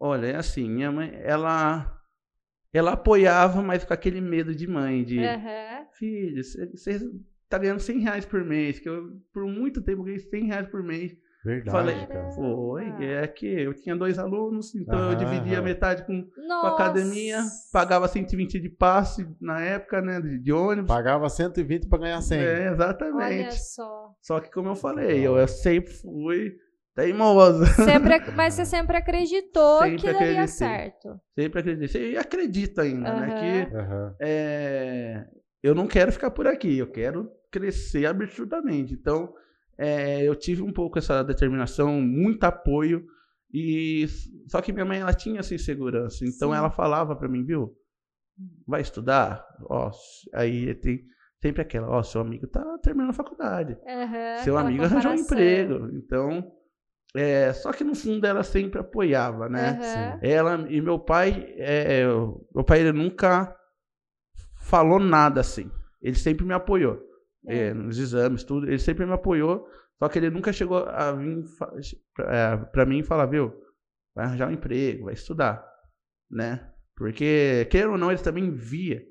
[0.00, 1.92] Olha, é assim, minha mãe, ela
[2.72, 5.86] ela apoiava, mas com aquele medo de mãe, de Aham.
[5.92, 6.98] filho, você
[7.48, 10.82] tá ganhando 100 reais por mês, que eu por muito tempo ganhei 100 reais por
[10.82, 11.16] mês.
[11.44, 12.28] Verdade, Falei, cara.
[12.30, 15.64] Foi, é que eu tinha dois alunos, então eu Aham, dividia aham.
[15.64, 17.40] metade com, com a academia,
[17.72, 20.88] pagava 120 de passe na época, né, de, de ônibus.
[20.88, 22.38] Pagava 120 pra ganhar 100.
[22.40, 23.60] É, Olha exatamente.
[23.62, 24.10] só.
[24.20, 26.56] Só que como eu falei, eu, eu sempre fui
[26.96, 27.64] teimosa.
[27.66, 31.20] Sempre, mas você sempre acreditou Sempre que daria certo.
[31.38, 32.12] Sempre acreditei.
[32.12, 33.26] E acredito ainda, né?
[33.26, 33.38] Aham.
[33.38, 34.16] Que Aham.
[34.20, 35.26] é,
[35.62, 38.94] eu não quero ficar por aqui, eu quero crescer absurdamente.
[38.94, 39.34] Então,
[39.78, 43.06] é, eu tive um pouco essa determinação, muito apoio.
[43.52, 44.06] E
[44.48, 46.56] só que minha mãe ela tinha essa insegurança, então Sim.
[46.56, 47.74] ela falava pra mim, viu?
[48.66, 49.46] Vai estudar?
[49.62, 49.90] Ó,
[50.34, 51.04] aí tem
[51.40, 53.78] sempre aquela, ó, seu amigo tá terminando a faculdade.
[53.86, 55.88] Aham, seu amigo arranjou um emprego.
[55.96, 56.52] Então,
[57.14, 59.70] é, só que no fundo ela sempre apoiava, né?
[59.70, 60.18] Aham.
[60.20, 63.56] Ela e meu pai, é, meu pai ele nunca
[64.66, 65.70] falou nada assim.
[66.02, 67.00] Ele sempre me apoiou.
[67.46, 67.68] É.
[67.68, 68.66] É, nos exames, tudo.
[68.66, 69.66] Ele sempre me apoiou.
[69.98, 71.44] Só que ele nunca chegou a vir
[72.20, 73.52] é, pra mim e falar, viu,
[74.14, 75.66] vai arranjar um emprego, vai estudar,
[76.30, 76.70] né?
[76.94, 79.02] Porque, querendo ou não, ele também via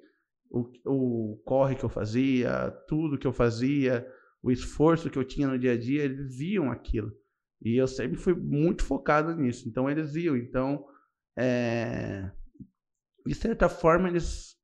[0.50, 4.08] o, o corre que eu fazia, tudo que eu fazia,
[4.44, 7.12] o esforço que eu tinha no dia a dia, eles viam aquilo.
[7.64, 9.68] E eu sempre fui muito focado nisso.
[9.68, 10.38] Então, eles viam.
[10.38, 10.86] Então,
[11.36, 12.30] é,
[13.26, 14.55] de certa forma, eles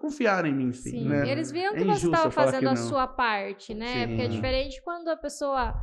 [0.00, 1.28] confiaram em mim, sim, Sim, né?
[1.28, 4.06] eles viam É que você injusto estava fazendo a sua parte, né?
[4.06, 4.34] Porque é Sim.
[4.36, 5.74] diferente quando a pessoa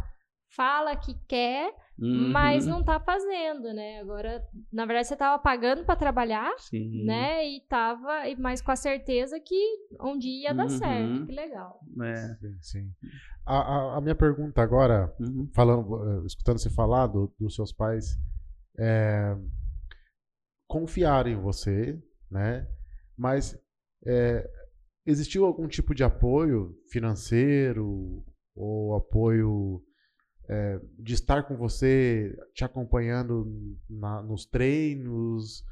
[0.56, 2.32] fala que quer, Uhum.
[2.32, 4.00] mas não tá fazendo, né?
[4.00, 7.04] Agora, na verdade, você tava pagando para trabalhar, Sim.
[7.06, 7.46] né?
[7.48, 9.56] E tava, e- mas com a certeza que
[10.00, 10.70] um dia ia dar Uhum.
[10.70, 11.26] certo.
[11.26, 11.80] Que legal.
[12.04, 12.16] É.
[12.16, 12.92] Sim, sim.
[13.46, 15.50] A, a- a minha pergunta agora, Uhum.
[15.54, 18.18] falando, eh, escutando você falar do- dos seus pais
[18.80, 19.36] é,
[20.68, 22.68] confiaram em você, né?
[23.18, 23.58] Mas
[24.06, 24.50] é,
[25.06, 28.24] existiu algum tipo de apoio financeiro
[28.56, 29.82] ou apoio
[30.48, 33.46] é, de estar com você, te acompanhando
[33.90, 35.64] na, nos treinos?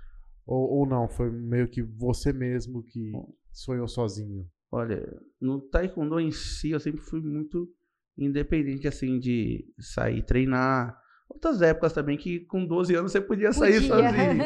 [0.46, 1.08] Ou, ou não?
[1.08, 3.12] Foi meio que você mesmo que
[3.52, 4.48] sonhou sozinho?
[4.72, 5.06] Olha,
[5.40, 7.70] no taekwondo em si, eu sempre fui muito
[8.18, 10.98] independente, assim, de sair treinar.
[11.44, 13.88] Outras épocas também que com 12 anos você podia sair Podia.
[13.90, 14.44] sozinho.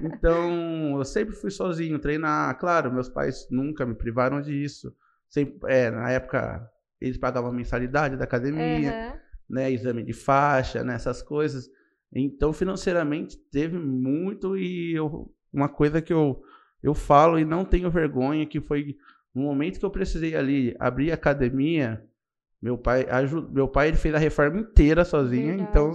[0.00, 2.58] Então, eu sempre fui sozinho treinar.
[2.58, 4.90] Claro, meus pais nunca me privaram disso.
[5.28, 6.66] Sempre, é, na época,
[6.98, 9.18] eles pagavam a mensalidade da academia, Aham.
[9.50, 9.70] né?
[9.70, 10.94] Exame de faixa, né?
[10.94, 11.68] Essas coisas.
[12.10, 16.42] Então, financeiramente, teve muito e eu, uma coisa que eu,
[16.82, 18.96] eu falo e não tenho vergonha, que foi
[19.34, 22.02] no momento que eu precisei ali abrir a academia,
[22.62, 23.06] meu pai,
[23.52, 25.68] meu pai ele fez a reforma inteira sozinho, Verdade.
[25.70, 25.92] então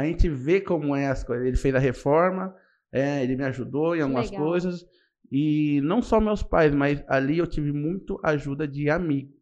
[0.00, 1.46] a gente vê como é as coisas.
[1.46, 2.54] Ele fez a reforma,
[2.92, 4.46] é, ele me ajudou em algumas Legal.
[4.46, 4.84] coisas.
[5.30, 9.32] E não só meus pais, mas ali eu tive muito ajuda de amigo.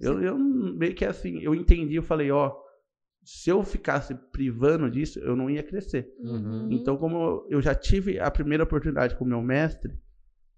[0.00, 2.54] Eu, eu meio que assim, eu entendi, eu falei, ó,
[3.22, 6.08] se eu ficasse privando disso, eu não ia crescer.
[6.20, 6.68] Uhum.
[6.72, 9.92] Então, como eu- já tive a primeira oportunidade com o meu mestre,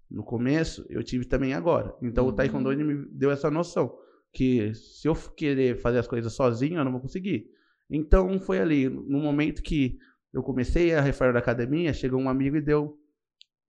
[0.09, 1.93] no começo, eu tive também agora.
[2.01, 2.29] Então, Uhum.
[2.31, 3.95] o Taekwondo me deu essa noção,
[4.31, 7.47] que se eu querer fazer as coisas sozinho, eu não vou conseguir.
[7.89, 9.97] Então, foi ali, no momento que
[10.33, 12.97] eu comecei a reforma da academia, chegou um amigo e deu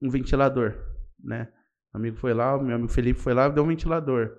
[0.00, 0.74] um ventilador,
[1.22, 1.48] né?
[1.92, 4.30] O amigo foi lá, meu amigo Felipe foi lá e deu um ventilador.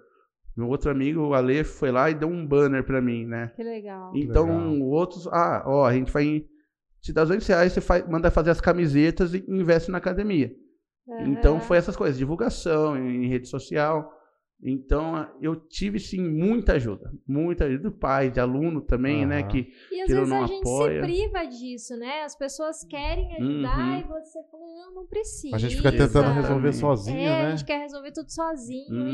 [0.55, 3.51] Meu outro amigo, o Ale, foi lá e deu um banner pra mim, né?
[3.55, 4.11] Que legal.
[4.15, 4.87] Então, Legal.
[4.87, 6.43] outros, ah, ó, a gente vai
[6.99, 10.51] te dar 200 reais, você faz, manda fazer as camisetas e investe na academia.
[11.19, 11.61] Então, Aham.
[11.61, 14.11] foi essas coisas, divulgação em rede social.
[14.63, 17.13] Então, eu tive, sim, muita ajuda.
[17.27, 19.41] Muita ajuda do pai, de aluno também, né?
[19.41, 19.47] Aham.
[19.49, 21.01] Que, E às que vezes não a gente apoia.
[21.01, 22.23] se priva disso, né?
[22.23, 23.99] As pessoas querem ajudar Uhum.
[23.99, 25.55] e você fala, não, não precisa.
[25.55, 26.41] A gente fica tentando Exatamente.
[26.41, 27.51] resolver sozinho, É, a né?
[27.55, 29.07] gente quer resolver tudo sozinho Uhum.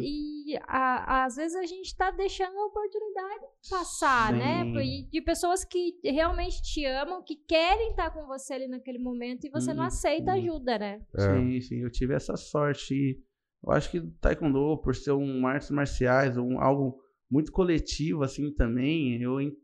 [0.00, 4.64] e, e a- às vezes a gente tá deixando a oportunidade passar, né?
[4.64, 4.78] Sim.
[4.80, 9.46] E de pessoas que realmente te amam, que querem estar com você ali naquele momento
[9.46, 9.86] e você não Uhum.
[9.88, 10.36] aceita Uhum.
[10.38, 11.00] ajuda, né?
[11.16, 11.20] É.
[11.20, 13.18] Sim, sim, eu tive essa sorte.
[13.64, 16.98] Eu acho que Taekwondo, por ser um artes marciais, um, algo
[17.30, 19.54] muito coletivo, assim, também, eu, eu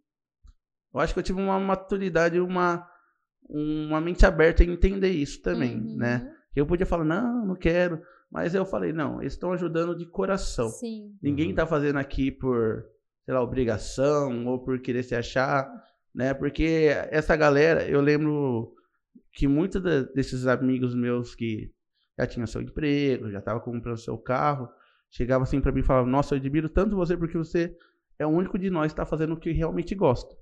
[1.00, 2.86] acho que eu tive uma maturidade, uma,
[3.48, 5.96] uma mente aberta em entender isso também, Uhum.
[5.96, 6.32] né?
[6.54, 10.68] Eu podia falar, não, não quero, mas eu falei, não, eles estão ajudando de coração.
[10.70, 11.14] Sim.
[11.22, 11.54] Ninguém Uhum.
[11.54, 12.84] tá fazendo aqui por,
[13.24, 15.68] sei lá, obrigação ou por querer se achar,
[16.14, 16.32] né?
[16.34, 18.72] Porque essa galera, eu lembro
[19.32, 19.82] que muitos
[20.14, 21.70] desses amigos meus que
[22.18, 24.68] já tinham seu emprego, já estavam comprando seu carro,
[25.10, 27.76] chegavam assim pra mim e falavam: Nossa, eu admiro tanto você porque você
[28.18, 30.34] é o único de nós que tá fazendo o que realmente gosta.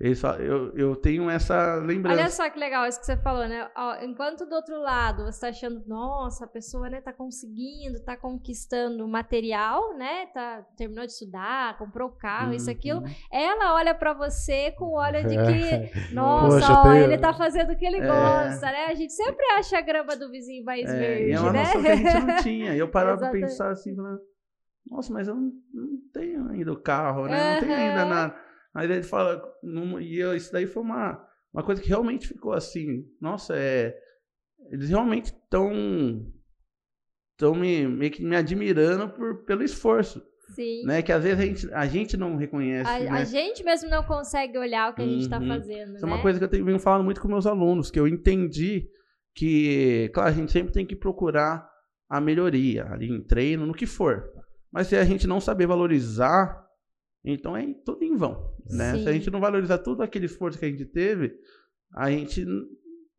[0.00, 2.20] Eu, eu tenho essa lembrança.
[2.20, 3.70] Olha só que legal isso que você falou, né?
[3.76, 8.16] Ó, enquanto do outro lado você tá achando, nossa, a pessoa, né, tá conseguindo, tá
[8.16, 10.26] conquistando material, né?
[10.34, 13.00] Tá, terminou de estudar, comprou o carro, isso, aquilo.
[13.02, 13.14] Uhum.
[13.32, 17.32] Ela olha pra você com o olho de que, nossa, Poxa, ó, tem- ele tá
[17.32, 18.06] fazendo o que ele É.
[18.06, 18.86] gosta, né?
[18.88, 21.60] A gente sempre acha a grama do vizinho mais É, verde, e é uma né?
[21.62, 22.74] noção que a gente não tinha.
[22.74, 23.48] E eu parava pra Exatamente.
[23.48, 24.18] pensar assim, falando,
[24.90, 27.54] nossa, mas eu não, não tenho ainda o carro, né?
[27.54, 28.43] Não tenho ainda nada.
[28.74, 29.42] Aí ele fala,
[30.00, 33.96] e eu, isso daí foi uma, uma coisa que realmente ficou assim, nossa, é.
[34.70, 35.70] Eles realmente estão
[37.32, 40.22] estão me, meio que me admirando por, pelo esforço,
[40.54, 40.84] Sim.
[40.86, 41.02] né?
[41.02, 43.08] Que às vezes a gente, a gente não reconhece, A, né?
[43.10, 45.48] a gente mesmo não consegue olhar o que a gente tá Uhum.
[45.48, 46.14] fazendo, Isso é né?
[46.14, 48.88] uma coisa que eu tenho, venho falando muito com meus alunos, que eu entendi
[49.34, 51.68] que, claro, a gente sempre tem que procurar
[52.08, 54.30] a melhoria ali em treino, no que for.
[54.72, 56.63] Mas se a gente não saber valorizar,
[57.24, 58.92] então é tudo em vão, né?
[59.02, 61.34] Se a gente não valorizar todo aquele esforço que a gente teve,
[61.94, 62.44] a gente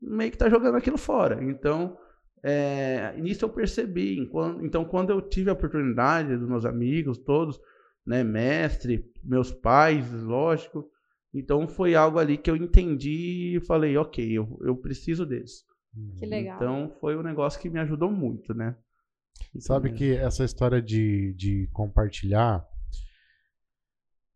[0.01, 1.43] meio que tá jogando aquilo fora.
[1.43, 1.97] Então,
[2.43, 4.19] é, nisso eu percebi.
[4.19, 7.59] enquan- Então, quando eu tive a oportunidade dos meus amigos todos,
[8.05, 10.87] né, mestre, meus pais, lógico,
[11.33, 15.63] então foi algo ali que eu entendi e falei, ok, eu, eu preciso deles.
[16.19, 16.55] Que legal.
[16.57, 18.75] Então foi um negócio que me ajudou muito, né?
[19.59, 22.65] Sabe que essa história de, de compartilhar,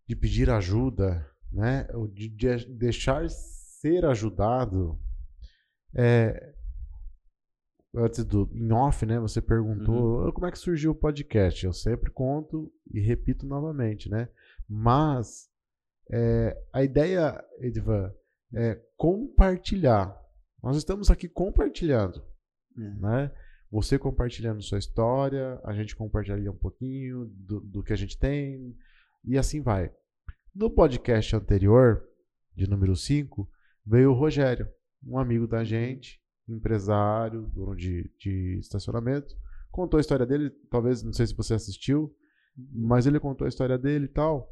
[0.09, 1.87] de pedir ajuda, né?
[1.93, 4.99] ou De, de deixar ser ajudado,
[5.93, 6.55] é,
[7.95, 9.19] antes do em off, né?
[9.19, 11.63] Você perguntou "Ah, como é que surgiu o podcast.
[11.63, 14.27] Eu sempre conto e repito novamente, né?
[14.67, 15.47] Mas
[16.11, 18.11] é, a ideia, Edvan,
[18.55, 20.19] é compartilhar.
[20.63, 22.19] Nós estamos aqui compartilhando
[22.75, 22.81] É.
[22.81, 23.31] né?
[23.71, 28.75] Você compartilhando sua história, a gente compartilharia um pouquinho do, do que a gente tem,
[29.23, 29.91] e assim vai.
[30.53, 32.03] No podcast anterior,
[32.55, 33.49] de número 5,
[33.85, 34.67] veio o Rogério,
[35.03, 39.35] um amigo da gente, empresário, dono de, de estacionamento,
[39.71, 42.13] contou a história dele, talvez, não sei se você assistiu,
[42.73, 44.51] mas ele contou a história dele e tal.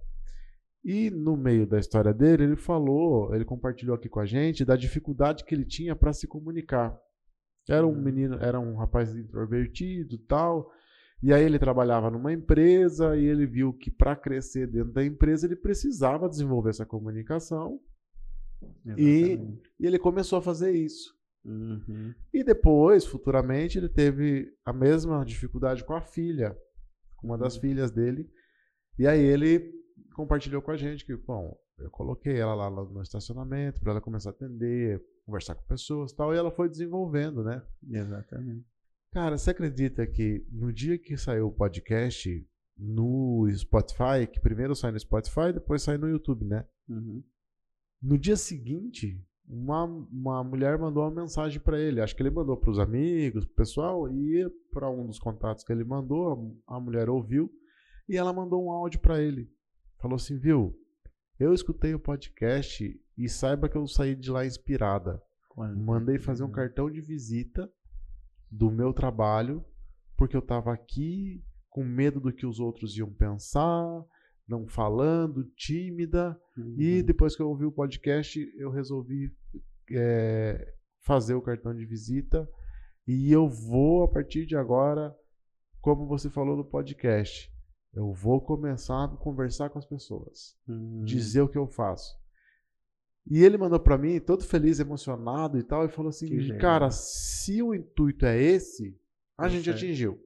[0.83, 4.75] E no meio da história dele, ele falou, ele compartilhou aqui com a gente da
[4.75, 6.97] dificuldade que ele tinha para se comunicar.
[7.67, 10.71] Era um menino, era um rapaz introvertido, tal.
[11.21, 15.47] E aí ele trabalhava numa empresa e ele viu que para crescer dentro da empresa
[15.47, 17.79] ele precisava desenvolver essa comunicação.
[18.97, 19.39] E,
[19.79, 21.15] e, ele começou a fazer isso.
[21.43, 22.13] Uhum.
[22.33, 26.57] E depois, futuramente, ele teve a mesma dificuldade com a filha,
[27.15, 27.61] com uma das uhum.
[27.61, 28.29] filhas dele.
[28.97, 29.73] E aí ele
[30.13, 34.29] compartilhou com a gente que, bom, eu coloquei ela lá no estacionamento para ela começar
[34.29, 37.61] a atender, conversar com pessoas tal, e ela foi desenvolvendo, né?
[37.87, 38.65] Exatamente.
[39.11, 42.45] Cara, você acredita que no dia que saiu o podcast
[42.77, 46.65] no Spotify, que primeiro sai no Spotify, depois sai no YouTube, né?
[46.87, 47.23] Uhum.
[48.01, 52.01] No dia seguinte, uma, uma mulher mandou uma mensagem para ele.
[52.01, 55.71] Acho que ele mandou para os amigos, pro pessoal, e para um dos contatos que
[55.71, 57.51] ele mandou, a, a mulher ouviu
[58.07, 59.51] e ela mandou um áudio para ele.
[59.99, 60.77] Falou assim, viu?
[61.39, 65.21] Eu escutei o podcast e saiba que eu saí de lá inspirada.
[65.75, 67.71] Mandei fazer um cartão de visita
[68.49, 69.63] do meu trabalho,
[70.15, 74.03] porque eu estava aqui com medo do que os outros iam pensar,
[74.47, 76.39] não falando, tímida.
[76.57, 76.75] Uhum.
[76.77, 79.35] E depois que eu ouvi o podcast, eu resolvi
[79.91, 82.49] é, fazer o cartão de visita.
[83.05, 85.15] E eu vou, a partir de agora,
[85.81, 87.51] como você falou no podcast,
[87.93, 91.03] eu vou começar a conversar com as pessoas, uhum.
[91.03, 92.17] dizer o que eu faço.
[93.29, 97.61] E ele mandou para mim, todo feliz, emocionado e tal, e falou assim: Cara, se
[97.61, 98.97] o intuito é esse,
[99.37, 100.19] a é gente atingiu.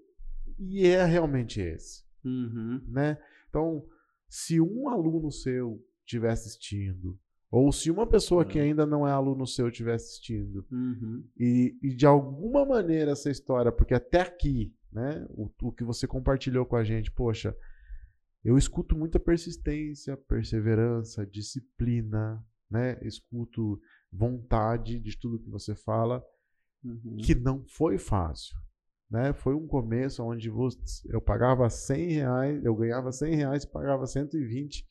[0.59, 2.03] E é realmente esse.
[2.23, 2.81] Uhum.
[2.87, 3.17] Né?
[3.49, 3.83] Então,
[4.29, 9.45] se um aluno seu estiver assistindo, ou se uma pessoa que ainda não é aluno
[9.45, 11.23] seu estiver assistindo, uhum.
[11.37, 16.07] e, e, de alguma maneira essa história, porque até aqui, né, o, o que você
[16.07, 17.55] compartilhou com a gente, poxa,
[18.43, 22.97] eu escuto muita persistência, perseverança, disciplina, né?
[23.01, 23.79] Escuto
[24.11, 26.23] vontade de tudo que você fala,
[26.83, 27.17] uhum.
[27.23, 28.55] que não foi fácil.
[29.09, 29.33] Né?
[29.33, 30.49] Foi um começo onde
[31.09, 34.85] eu pagava 100 reais, eu ganhava 100 reais e pagava 120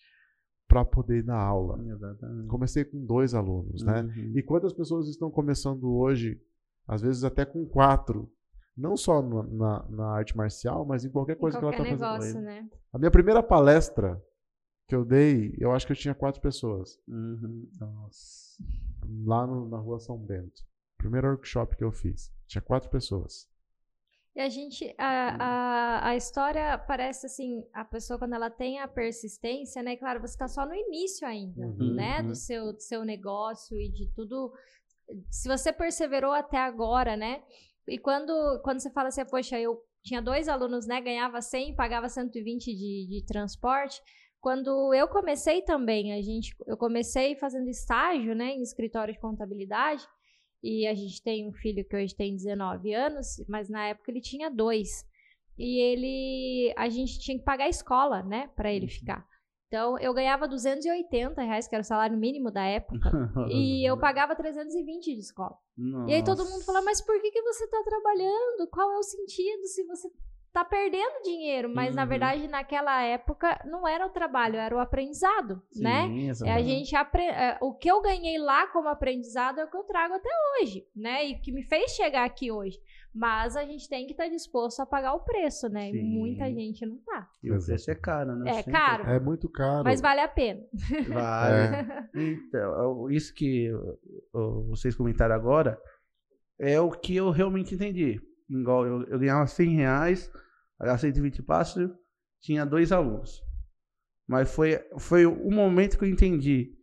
[0.69, 1.83] para poder ir na aula.
[1.85, 2.47] Exatamente.
[2.47, 4.03] Comecei com dois alunos, né?
[4.03, 4.33] Uhum.
[4.37, 6.41] E quantas pessoas estão começando hoje,
[6.87, 8.31] às vezes até com quatro,
[8.77, 12.17] não só na, na arte marcial, mas em qualquer coisa em qualquer que ela está
[12.17, 12.45] fazendo.
[12.45, 12.69] Né?
[12.93, 14.23] A minha primeira palestra
[14.91, 17.01] que eu dei, eu acho que eu tinha quatro pessoas.
[17.07, 17.71] Uhum.
[17.79, 18.61] Nossa.
[19.25, 20.63] Lá no, na rua São Bento.
[20.99, 22.33] Primeiro workshop que eu fiz.
[22.49, 23.49] Tinha quatro pessoas.
[24.35, 28.89] E a gente, a, a, a história parece assim, a pessoa quando ela tem a
[28.89, 29.97] persistência, né?
[29.97, 32.23] Claro, você está só no início ainda, uhum, né?
[32.23, 34.53] Do seu, do seu negócio e de tudo.
[35.31, 37.43] Se você perseverou até agora, né?
[37.87, 41.01] E quando, quando você fala assim, poxa, eu tinha dois alunos, né?
[41.01, 44.01] Ganhava 100, pagava 120 de, de transporte.
[44.41, 50.03] Quando eu comecei também, a gente, eu comecei fazendo estágio, né, em escritório de contabilidade,
[50.63, 54.21] e a gente tem um filho que hoje tem 19 anos, mas na época ele
[54.21, 55.05] tinha dois.
[55.59, 58.91] E ele, a gente tinha que pagar a escola, né, para ele uhum.
[58.91, 59.27] ficar.
[59.69, 63.09] Então, eu ganhava 280 reais, que era o salário mínimo da época,
[63.53, 65.57] e eu pagava 320 de escola.
[65.77, 66.11] Nossa.
[66.11, 68.69] E aí todo mundo falou, mas por que, que você está trabalhando?
[68.73, 70.11] Qual é o sentido se você
[70.53, 71.97] tá perdendo dinheiro, mas uhum.
[71.97, 76.09] na verdade naquela época não era o trabalho, era o aprendizado, Sim, né?
[76.09, 76.45] Exatamente.
[76.45, 77.23] É a gente apre...
[77.23, 80.29] É, o que eu ganhei lá como aprendizado é o que eu trago até
[80.61, 81.25] hoje, né?
[81.25, 82.81] E que me fez chegar aqui hoje.
[83.13, 85.91] Mas a gente tem que estar tá disposto a pagar o preço, né?
[85.91, 87.29] E muita gente não tá.
[87.43, 88.51] E o preço é caro, né?
[88.51, 88.73] É Sempre.
[88.73, 89.11] caro.
[89.11, 89.85] É muito caro.
[89.85, 90.63] Mas vale a pena.
[91.09, 91.55] Vale.
[91.55, 92.11] É.
[92.15, 93.71] Então, isso que
[94.71, 95.81] vocês comentaram agora
[96.59, 98.21] é o que eu realmente entendi.
[98.51, 100.31] Igual eu, eu ganhava 100 reais,
[100.77, 101.89] pagava 120 passos,
[102.43, 103.41] tinha dois alunos.
[104.29, 106.77] Mas foi, foi o momento que eu entendi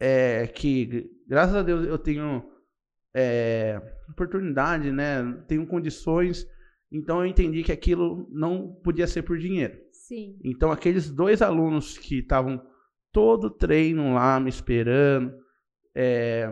[0.00, 2.44] é, que, graças a Deus, eu tenho
[3.14, 5.22] é, oportunidade, né?
[5.48, 6.46] Tenho condições.
[6.90, 9.78] Então eu entendi que aquilo não podia ser por dinheiro.
[9.92, 10.38] Sim.
[10.44, 12.62] Então aqueles dois alunos que estavam
[13.12, 15.32] todo treino lá me esperando,
[15.94, 16.50] é,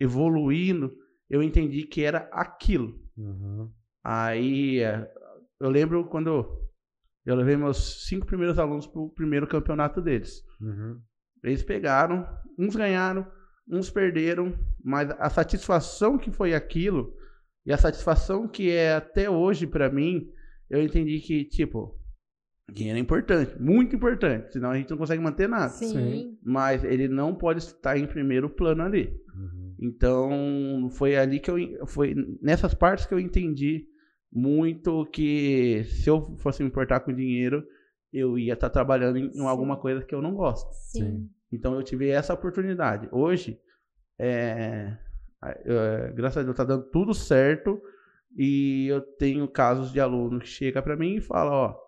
[0.00, 0.92] evoluindo,
[1.30, 3.05] eu entendi que era aquilo.
[3.16, 3.70] Uhum.
[4.04, 5.10] Aí é,
[5.60, 6.66] eu lembro quando
[7.24, 10.42] eu levei meus cinco primeiros alunos para o primeiro campeonato deles.
[10.60, 11.00] Uhum.
[11.42, 12.26] Eles pegaram,
[12.58, 13.26] uns ganharam,
[13.68, 17.14] uns perderam, mas a satisfação que foi aquilo
[17.64, 20.30] e a satisfação que é até hoje para mim,
[20.70, 21.98] eu entendi que tipo
[22.72, 25.68] Dinheiro é importante, muito importante, senão a gente não consegue manter nada.
[25.68, 26.36] Sim.
[26.42, 29.16] Mas ele não pode estar em primeiro plano ali.
[29.32, 29.74] Uhum.
[29.78, 31.86] Então, foi ali que eu.
[31.86, 33.86] Foi nessas partes que eu entendi
[34.32, 37.64] muito que se eu fosse me importar com dinheiro,
[38.12, 40.68] eu ia estar trabalhando em, alguma coisa que eu não gosto.
[40.72, 41.30] Sim.
[41.52, 43.08] Então, eu tive essa oportunidade.
[43.12, 43.60] Hoje,
[44.18, 44.96] é,
[45.42, 47.80] é, graças a Deus, tá dando tudo certo.
[48.36, 51.85] E eu tenho casos de aluno que chega para mim e fala: Ó,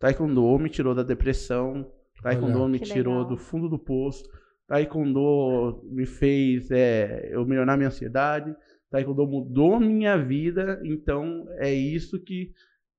[0.00, 1.86] Taekwondo me tirou da depressão,
[2.22, 2.68] Taekwondo Olha.
[2.68, 3.28] me tirou legal.
[3.28, 4.24] do fundo do poço,
[4.66, 8.52] Taekwondo me fez é, eu melhorar minha ansiedade,
[8.90, 12.50] Taekwondo mudou minha vida, então é isso que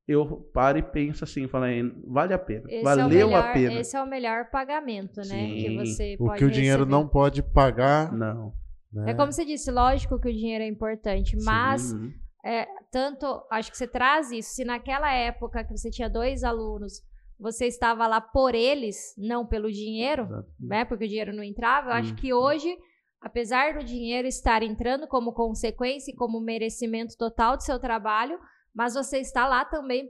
[0.08, 3.54] eu paro e penso assim, falo, "É, vale a pena, Esse é valeu melhor, a
[3.54, 3.74] pena.
[3.74, 5.48] Esse é o melhor pagamento, né?
[5.48, 5.76] Que Sim.
[5.78, 6.92] você O que o dinheiro receber.
[6.92, 8.12] não pode pagar.
[8.14, 8.54] Não.
[8.92, 9.12] Né?
[9.12, 11.94] É como você disse, lógico que o dinheiro é importante, mas
[12.44, 12.66] Uhum.
[12.92, 17.02] tanto, acho que você traz isso, se naquela época que você tinha dois alunos,
[17.40, 20.48] você estava lá por eles, não pelo dinheiro, Exato.
[20.60, 20.86] né?
[20.86, 22.16] Porque o dinheiro não entrava, eu acho Uhum.
[22.16, 22.78] que hoje,
[23.20, 28.40] apesar do dinheiro estar entrando como consequência e como merecimento total do seu trabalho,
[28.74, 30.10] mas você está lá também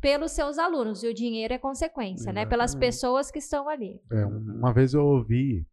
[0.00, 2.46] pelos seus alunos, e o dinheiro é consequência, né?
[2.46, 4.00] Pelas pessoas que estão ali.
[4.12, 5.66] É, uma vez eu ouvi,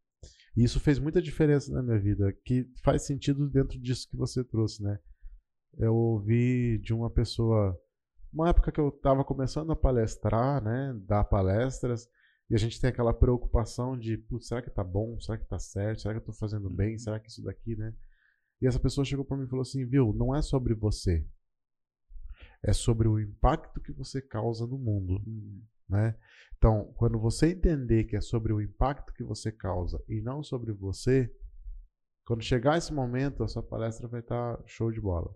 [0.58, 4.44] e isso fez muita diferença na minha vida, que faz sentido dentro disso que você
[4.44, 4.98] trouxe, né?
[5.78, 7.80] Eu ouvi de uma pessoa,
[8.32, 10.94] uma época que eu estava começando a palestrar, né?
[11.06, 12.08] Dar palestras,
[12.52, 15.18] e a gente tem aquela preocupação de, será que tá bom?
[15.22, 16.02] Será que tá certo?
[16.02, 16.98] Será que eu tô fazendo bem?
[16.98, 17.94] Será que isso daqui, né?
[18.62, 21.26] E essa pessoa chegou para mim e falou assim, viu, não é sobre você.
[22.62, 25.62] É sobre o impacto que você causa no mundo Uhum.
[25.88, 26.16] né?
[26.58, 30.74] Então, quando você entender que é sobre o impacto que você causa e não sobre
[30.74, 31.34] você,
[32.26, 35.34] quando chegar esse momento, a sua palestra vai estar show de bola.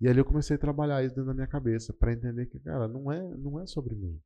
[0.00, 2.88] E ali eu comecei a trabalhar isso dentro da minha cabeça para entender que, cara,
[2.88, 4.20] não é, não é sobre mim.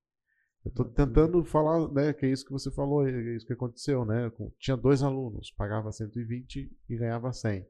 [0.64, 4.04] Eu tô tentando falar, né, que é isso que você falou, é isso que aconteceu,
[4.04, 4.30] né?
[4.58, 7.66] Tinha dois alunos, pagava 120 e ganhava 100.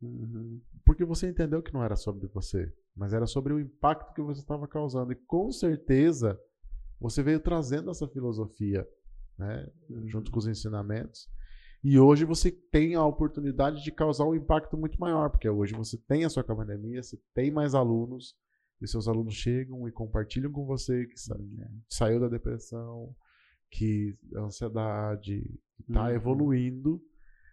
[0.00, 0.60] Uhum.
[0.84, 4.40] Porque você entendeu que não era sobre você, mas era sobre o impacto que você
[4.40, 5.12] estava causando.
[5.12, 6.40] E com certeza
[6.98, 8.88] você veio trazendo essa filosofia,
[9.38, 9.68] né,
[10.06, 11.28] junto com os ensinamentos.
[11.84, 15.98] E hoje você tem a oportunidade de causar um impacto muito maior, porque hoje você
[15.98, 18.36] tem a sua academia, você tem mais alunos,
[18.80, 21.36] e seus alunos chegam e compartilham com você que sa-
[21.88, 23.14] saiu da depressão,
[23.70, 25.42] que a ansiedade
[25.80, 26.10] está Uhum.
[26.14, 27.02] evoluindo,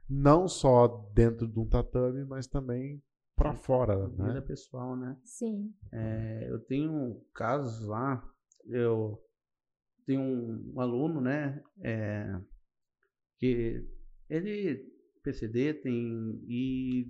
[0.07, 3.01] não só dentro de um tatame, mas também
[3.35, 4.41] para fora, Vida né?
[4.41, 5.17] pessoal, né?
[5.23, 5.73] Sim.
[5.91, 8.23] É, eu tenho casos lá,
[8.65, 9.19] eu
[10.05, 12.39] tenho um, um aluno, né, é,
[13.37, 13.87] que
[14.29, 14.83] ele,
[15.23, 17.07] PCD, tem, e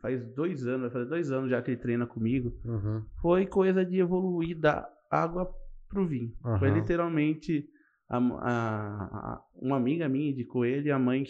[0.00, 3.02] faz dois anos, vai fazer dois anos já que ele treina comigo, Uhum.
[3.20, 5.50] foi coisa de evoluir da água
[5.88, 6.32] pro vinho.
[6.58, 6.74] Foi Aham.
[6.78, 7.68] literalmente
[8.08, 11.24] a, a- a- uma amiga minha indicou ele, a mãe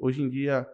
[0.00, 0.66] hoje em dia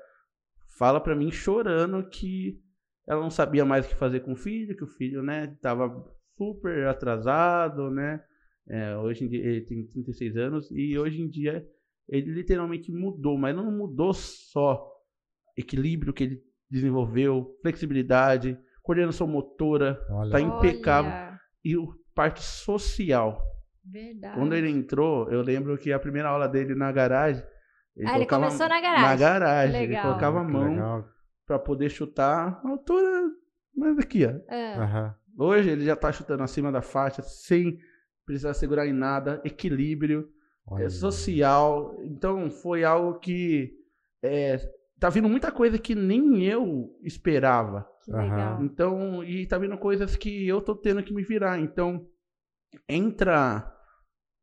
[0.79, 2.61] fala pra mim chorando que
[3.07, 5.89] ela não sabia mais o que fazer com o filho, que o filho, né, tava
[6.37, 8.23] super atrasado, né?
[8.69, 11.67] É, hoje em dia ele tem 36 anos e hoje em dia
[12.11, 14.87] ele literalmente mudou, mas não mudou só
[15.57, 21.11] equilíbrio que ele desenvolveu, flexibilidade, coordenação motora, Olha, Tá impecável.
[21.11, 23.43] Olha, e o parte social.
[23.85, 24.35] Verdade.
[24.39, 27.43] Quando ele entrou, eu lembro que a primeira aula dele na garagem,
[27.97, 29.03] ele Ah, ele começou na garagem.
[29.09, 30.03] Na garagem, Que ele legal.
[30.03, 31.09] colocava a mão legal.
[31.47, 33.31] pra poder chutar a altura,
[33.75, 34.31] mas aqui, ó.
[34.81, 35.15] Aham.
[35.39, 37.79] Hoje ele já tá chutando acima da faixa sem
[38.27, 40.29] precisar segurar em nada, equilíbrio,
[40.67, 40.89] Olha.
[40.91, 41.97] social.
[42.05, 43.73] Então foi algo que
[44.23, 44.59] é,
[44.99, 47.89] tá vindo muita coisa que nem eu esperava.
[48.07, 48.63] legal.
[48.65, 51.59] Então, e tá vindo coisas que eu tô tendo que me virar.
[51.61, 52.07] Então,
[52.89, 53.73] entra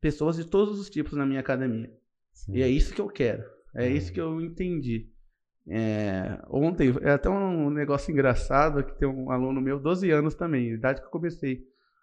[0.02, 1.92] pessoas de todos os tipos na minha academia.
[2.34, 2.54] Sim.
[2.56, 3.44] E é isso que eu quero.
[3.76, 3.96] É Uhum.
[3.96, 5.10] isso que eu entendi.
[5.70, 10.70] É, ontem, é até um negócio engraçado que tem um aluno meu, 12 anos também,
[10.72, 11.62] idade que eu comecei.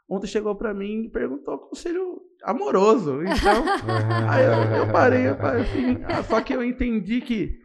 [0.08, 3.22] Ontem chegou pra mim e perguntou conselho amoroso.
[3.22, 3.64] Então.
[4.30, 7.58] Aí eu, eu parei, eu parei assim, ah, só que eu entendi que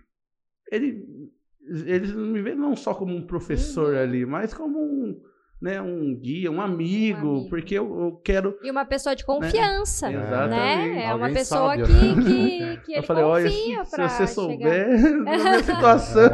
[0.71, 1.03] ele,
[1.85, 3.99] eles não me veem não só como um professor Uhum.
[4.01, 5.19] ali, mas como um,
[5.61, 7.49] né, um guia, um amigo, Um amigo.
[7.49, 8.57] porque eu, eu quero.
[8.63, 10.17] E uma pessoa de confiança, Né?
[10.17, 10.23] né?
[10.27, 10.97] Exatamente.
[10.99, 12.23] É uma Alguém pessoa sábio, que, né?
[12.23, 14.55] que, que eu ele falei, olha, confia se, pra se você chegar.
[14.97, 16.29] souber da minha situação,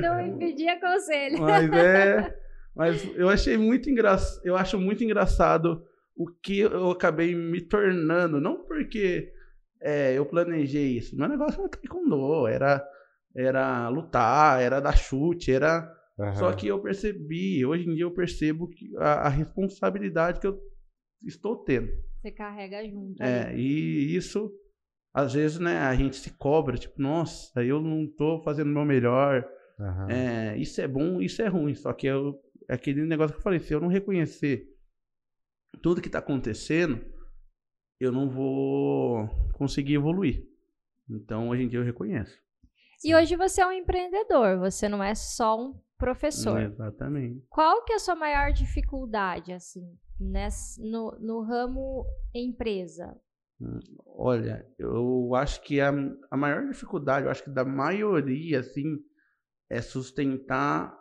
[0.00, 1.40] Não me pedia conselho.
[1.40, 2.36] mas é.
[2.74, 5.82] Mas eu achei muito engraçado, eu acho muito engraçado
[6.16, 9.32] o que eu acabei me tornando, não porque
[9.80, 12.86] é, eu planejei isso, meu negócio era taekwondo, era,
[13.34, 15.90] era lutar, era dar chute, era.
[16.18, 16.34] Aham.
[16.34, 20.60] Só que eu percebi, hoje em dia eu percebo que a, a responsabilidade que eu
[21.24, 21.90] estou tendo.
[22.20, 23.22] Você carrega junto.
[23.22, 24.52] É, e isso,
[25.14, 28.84] às vezes, né, a gente se cobra, tipo, nossa, eu não tô fazendo o meu
[28.84, 29.48] melhor.
[29.78, 30.10] Aham.
[30.10, 31.74] É, isso é bom, isso é ruim.
[31.74, 32.38] Só que eu,
[32.68, 34.68] é aquele negócio que eu falei, se eu não reconhecer
[35.82, 37.04] tudo que tá acontecendo,
[37.98, 40.48] eu não vou conseguir evoluir.
[41.08, 42.38] Então, hoje em dia eu reconheço.
[43.04, 46.60] E hoje você é um empreendedor, você não é só um professor.
[46.60, 47.44] Exatamente.
[47.48, 53.18] Qual que é a sua maior dificuldade, assim, nesse, no, no ramo empresa?
[54.06, 55.92] Olha, eu acho que a,
[56.30, 58.98] a maior dificuldade, eu acho que da maioria, assim,
[59.68, 60.98] é sustentar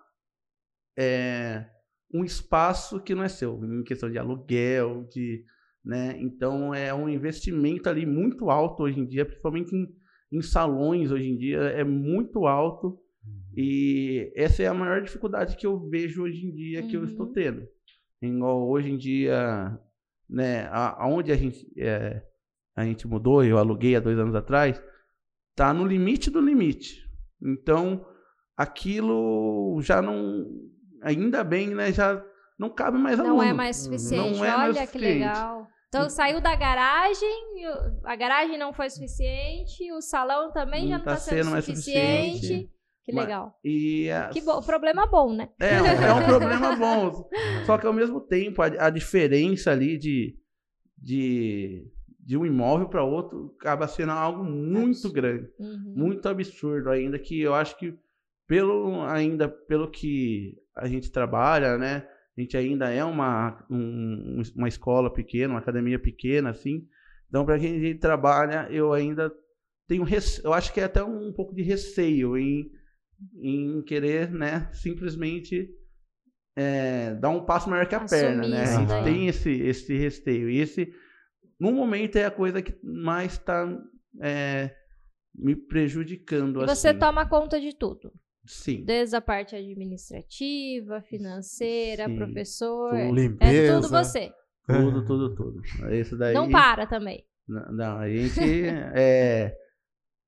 [0.98, 1.66] é,
[2.14, 5.44] um espaço que não é seu, em questão de aluguel, de,
[5.86, 6.16] né?
[6.20, 9.88] Então é um investimento ali muito alto hoje em dia, principalmente em,
[10.32, 13.00] em salões hoje em dia, é muito alto.
[13.56, 17.28] E essa é a maior dificuldade que eu vejo hoje em dia que eu estou
[17.28, 17.34] Uhum.
[17.34, 17.68] tendo.
[18.22, 19.78] Igual hoje em dia,
[20.30, 22.24] né, a- aonde a gente, é,
[22.76, 24.82] a gente mudou, eu aluguei há dois anos atrás,
[25.56, 27.04] tá no limite do limite.
[27.42, 28.06] Então,
[28.56, 30.46] aquilo já não,
[31.02, 32.24] ainda bem, né, já
[32.58, 33.44] não cabe mais Não aluno.
[33.44, 34.38] é mais suficiente.
[34.38, 35.20] Não é mais Olha que suficiente.
[35.20, 35.68] legal.
[35.88, 37.30] Então saiu da garagem,
[38.04, 41.52] a garagem não foi suficiente, o salão também Não já não tá está sendo, sendo
[41.52, 42.34] mais suficiente.
[42.36, 42.70] suficiente.
[43.06, 43.56] Que Mas- legal.
[43.64, 45.50] E a- Que bom, problema bom, né?
[45.60, 47.28] É, é um problema bom.
[47.66, 50.38] Só que ao mesmo tempo, a, a diferença ali de,
[50.96, 51.88] de,
[52.20, 55.14] de um imóvel para outro acaba sendo algo muito Absurdo.
[55.14, 55.94] grande, Uhum.
[55.96, 57.98] muito absurdo ainda, que eu acho que
[58.48, 62.08] pelo ainda pelo que a gente trabalha, né?
[62.38, 66.88] A gente ainda é uma, um- uma escola pequena, uma academia pequena, assim.
[67.28, 69.32] Então, para quem a gente trabalha, eu ainda
[69.88, 72.72] tenho, rece- eu acho que é até um pouco de receio em,
[73.36, 75.70] em querer, né, simplesmente
[76.56, 78.64] é, dar um passo maior que a Assumir perna, né?
[78.64, 79.04] A gente daí.
[79.04, 80.50] tem esse, esse receio.
[80.50, 80.94] E esse,
[81.60, 83.66] no momento, é a coisa que mais está
[85.36, 86.62] me prejudicando.
[86.64, 87.00] E você assim.
[87.00, 88.12] toma conta de tudo.
[88.46, 88.84] Sim.
[88.84, 92.16] Desde a parte administrativa, financeira, Sim.
[92.16, 92.92] professor.
[92.92, 93.14] Tudo.
[93.14, 93.52] Limpeza.
[93.52, 94.32] É tudo você.
[94.66, 95.62] Tudo, tudo, tudo.
[95.94, 96.34] Isso daí.
[96.34, 97.26] Não para também.
[97.48, 98.40] Não, não, a gente
[98.96, 99.56] é,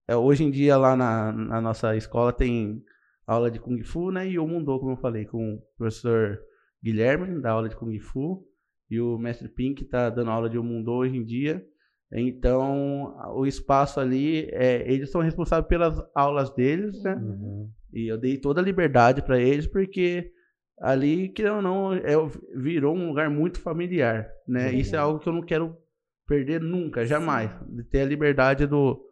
[0.07, 2.83] é, hoje em dia lá na, na nossa escola tem
[3.25, 4.27] aula de Kung Fu, né?
[4.27, 6.39] E o Mundo, como eu falei, com o professor
[6.83, 8.43] Guilherme, da aula de Kung Fu,
[8.89, 11.65] e o mestre Pink tá dando aula de Mundo hoje em dia.
[12.11, 17.15] Então, o espaço ali, é, eles são responsáveis pelas aulas deles, né?
[17.15, 17.69] Uhum.
[17.93, 20.31] E eu dei toda a liberdade para eles, porque
[20.79, 22.15] ali, querendo ou não, é,
[22.55, 24.65] virou um lugar muito familiar, né?
[24.65, 24.79] Legal.
[24.79, 25.77] Isso é algo que eu não quero
[26.27, 27.51] perder nunca, jamais.
[27.67, 29.03] De ter a liberdade do,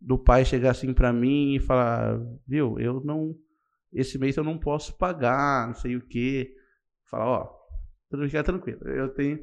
[0.00, 3.34] do pai chegar assim para mim e falar, viu, eu não,
[3.92, 6.54] esse mês eu não posso pagar, não sei o quê.
[7.10, 7.54] Falar, ó,
[8.26, 9.42] fica tranquilo, eu tenho,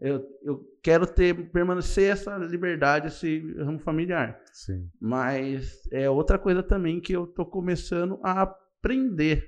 [0.00, 4.40] eu, eu quero ter, permanecer essa liberdade, esse ramo familiar.
[4.52, 4.90] Sim.
[4.98, 9.46] Mas é outra coisa também que eu tô começando a aprender.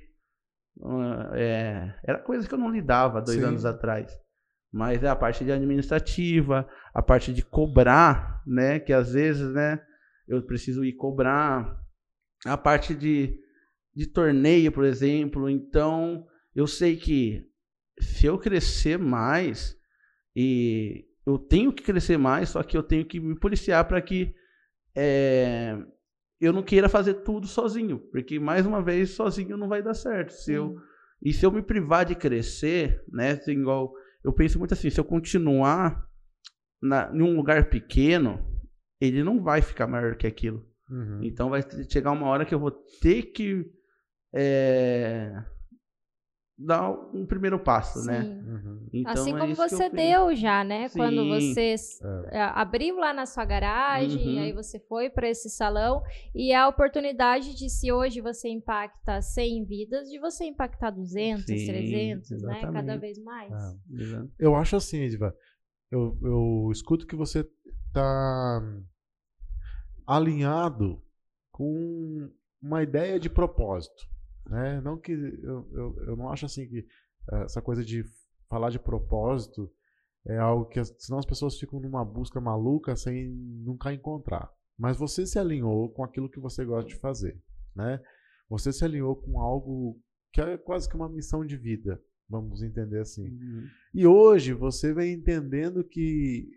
[0.81, 3.45] Ah, é, era coisa que eu não lidava dois Sim.
[3.45, 4.11] anos atrás.
[4.71, 8.79] Mas é a parte de administrativa, a parte de cobrar, né?
[8.79, 9.79] Que às vezes, né?
[10.27, 11.79] Eu preciso ir cobrar.
[12.45, 13.39] A parte de,
[13.95, 15.49] de torneio, por exemplo.
[15.49, 17.47] Então, eu sei que
[17.99, 19.77] se eu crescer mais,
[20.35, 24.33] e eu tenho que crescer mais, só que eu tenho que me policiar para que
[24.95, 25.77] é,
[26.39, 30.31] eu não queira fazer tudo sozinho, porque mais uma vez sozinho não vai dar certo.
[30.31, 30.75] Se eu,
[31.21, 34.99] e se eu me privar de crescer, né, assim, igual eu penso muito assim, se
[34.99, 36.05] eu continuar
[36.81, 38.45] na, em um lugar pequeno,
[38.99, 40.65] ele não vai ficar maior que aquilo.
[40.89, 41.19] Uhum.
[41.23, 43.65] Então vai chegar uma hora que eu vou ter que
[44.33, 45.31] é,
[46.57, 48.23] dar um primeiro passo, né?
[48.23, 48.39] Sim.
[48.47, 48.87] Uhum.
[48.93, 50.87] Então, assim é como isso que eu você deu já, né?
[50.89, 51.29] Quando Sim.
[51.29, 51.75] você
[52.31, 54.43] é, abriu lá na sua garagem, Uhum.
[54.43, 59.65] aí você foi para esse salão e a oportunidade de se hoje você impacta 100
[59.65, 62.61] vidas, de você impactar 200, Sim, 300, né?
[62.61, 62.99] Cada exatamente.
[62.99, 63.51] vez mais.
[63.51, 63.75] Ah.
[63.91, 64.31] Exato.
[64.37, 65.35] Eu acho assim, Edva.
[65.91, 67.47] Eu, eu escuto que você
[67.91, 68.61] tá
[70.05, 71.01] alinhado
[71.51, 72.29] com
[72.61, 74.07] uma ideia de propósito,
[74.47, 74.81] né?
[74.81, 76.85] Não que eu, eu, eu não acho assim que
[77.31, 78.03] eh, essa coisa de
[78.49, 79.71] falar de propósito
[80.25, 84.49] é algo que senão as pessoas ficam numa busca maluca sem nunca encontrar.
[84.77, 87.39] Mas você se alinhou com aquilo que você gosta de fazer,
[87.75, 88.01] né?
[88.49, 89.99] Você se alinhou com algo
[90.31, 93.27] que é quase que uma missão de vida, vamos entender assim.
[93.27, 93.67] Uhum.
[93.93, 96.49] E hoje você vem entendendo que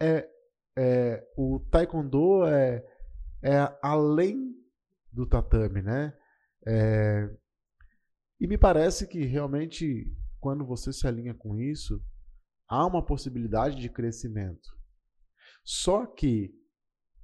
[0.00, 0.28] é,
[0.76, 2.84] é, o taekwondo é,
[3.42, 4.56] é além
[5.12, 6.12] do tatame, né?
[6.66, 7.28] É,
[8.40, 12.04] e me parece que realmente quando você se alinha com isso,
[12.68, 14.76] há uma possibilidade de crescimento.
[15.64, 16.52] Só que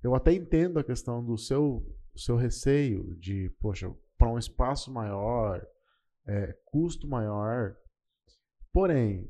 [0.01, 1.85] eu até entendo a questão do seu,
[2.17, 5.67] seu receio de, poxa, para um espaço maior,
[6.29, 7.77] é, custo maior.
[8.73, 9.29] Porém,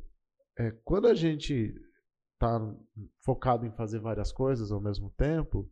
[0.59, 1.75] é, quando a gente
[2.35, 2.61] está
[3.25, 5.67] focado em fazer várias coisas ao mesmo tempo,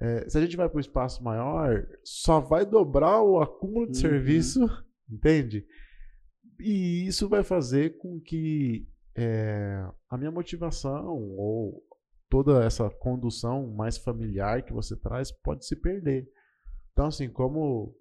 [0.00, 3.98] é, se a gente vai para um espaço maior, só vai dobrar o acúmulo de
[3.98, 4.10] uhum.
[4.10, 4.60] serviço,
[5.08, 5.66] entende?
[6.58, 11.82] E isso vai fazer com que é, a minha motivação ou
[12.30, 16.26] toda essa condução mais familiar que você traz pode se perder.
[16.92, 17.94] Então, assim, como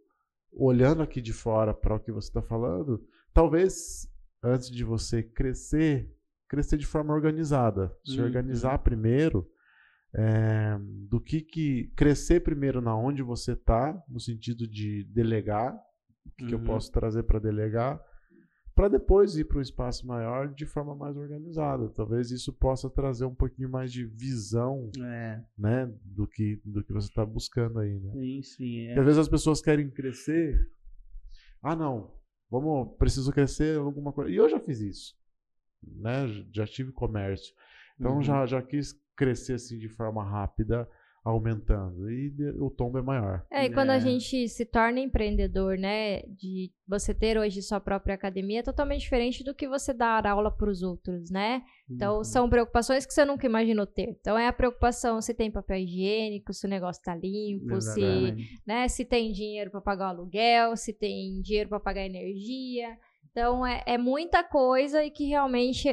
[0.52, 4.08] olhando aqui de fora para o que você está falando, talvez
[4.42, 6.10] antes de você crescer,
[6.48, 8.26] crescer de forma organizada, se uhum.
[8.26, 9.50] organizar primeiro,
[10.16, 10.78] é,
[11.10, 15.74] do que, que crescer primeiro na onde você está, no sentido de delegar,
[16.26, 16.50] o que, uhum.
[16.50, 16.66] que eu uhum.
[16.66, 18.02] posso trazer para delegar,
[18.80, 21.90] para depois ir para um espaço maior de forma mais organizada.
[21.90, 25.44] Talvez isso possa trazer um pouquinho mais de visão, é.
[25.58, 28.14] né, do que do que você está buscando aí, né?
[28.14, 28.88] Sim, sim.
[28.88, 28.98] É.
[28.98, 30.58] Às vezes as pessoas querem crescer.
[31.62, 32.14] Ah, não,
[32.50, 34.32] vamos, preciso crescer alguma coisa.
[34.32, 35.14] E eu já fiz isso,
[35.84, 36.28] né?
[36.54, 37.54] Já tive comércio,
[38.00, 38.24] então uhum.
[38.24, 40.88] já já quis crescer assim de forma rápida
[41.22, 43.46] aumentando e o tombo é maior.
[43.52, 43.96] É, e quando é.
[43.96, 49.02] a gente se torna empreendedor, né, de você ter hoje sua própria academia, é totalmente
[49.02, 51.62] diferente do que você dar aula para os outros, né?
[51.90, 52.24] Então, uhum.
[52.24, 54.16] são preocupações que você nunca imaginou ter.
[54.22, 58.88] Então, é a preocupação se tem papel higiênico, se o negócio está limpo, se, né,
[58.88, 62.98] se tem dinheiro para pagar o aluguel, se tem dinheiro para pagar energia.
[63.30, 65.90] Então, é, é muita coisa e que realmente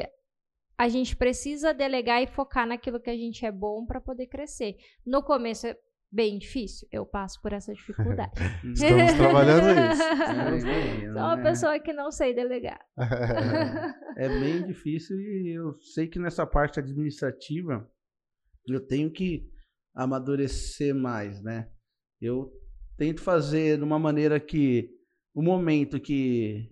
[0.77, 4.75] a gente precisa delegar e focar naquilo que a gente é bom para poder crescer.
[5.05, 5.77] No começo é
[6.11, 8.31] bem difícil, eu passo por essa dificuldade.
[8.63, 10.67] Estamos trabalhando isso.
[10.67, 12.79] É, Sou uma pessoa que não sei delegar.
[14.17, 17.89] é bem difícil e eu sei que nessa parte administrativa
[18.67, 19.49] eu tenho que
[19.95, 21.69] amadurecer mais, né?
[22.21, 22.51] Eu
[22.97, 24.89] tento fazer de uma maneira que
[25.33, 26.69] o momento que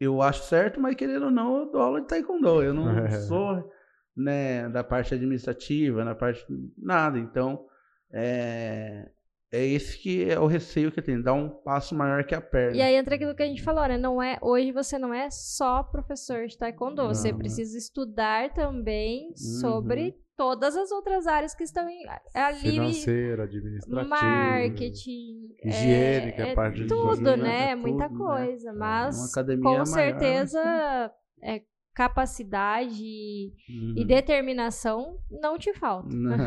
[0.00, 2.62] eu acho certo, mas querendo ou não, eu dou aula de taekwondo.
[2.62, 3.10] Eu não é.
[3.20, 3.70] sou
[4.16, 6.44] né, da parte administrativa, na parte
[6.76, 7.18] nada.
[7.18, 7.66] Então,
[8.12, 9.10] é,
[9.50, 12.40] é esse que é o receio que eu tenho, dar um passo maior que a
[12.40, 12.76] perna.
[12.76, 13.96] E aí entra aquilo que a gente falou, né?
[13.96, 19.28] Não é, hoje você não é só professor de taekwondo, não, você precisa estudar também
[19.28, 19.60] uhum.
[19.60, 22.58] sobre todas as outras áreas que estão em, ali.
[22.58, 24.08] Financeira, administrativa.
[24.08, 25.48] Marketing.
[25.64, 27.74] Higiênica, é, é parte tudo, de Tudo, né?
[27.74, 28.16] Tudo, Muita né?
[28.16, 28.72] coisa.
[28.72, 28.78] Né?
[28.78, 31.62] Mas com certeza é,
[31.98, 33.94] capacidade uhum.
[33.96, 36.08] e determinação não te falta.
[36.14, 36.46] Não, não,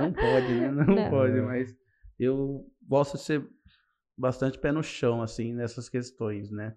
[0.00, 0.70] não pode, né?
[0.74, 1.72] Não, não, pode, mas
[2.18, 3.48] eu gosto de ser
[4.18, 6.74] bastante pé no chão, assim, nessas questões, né?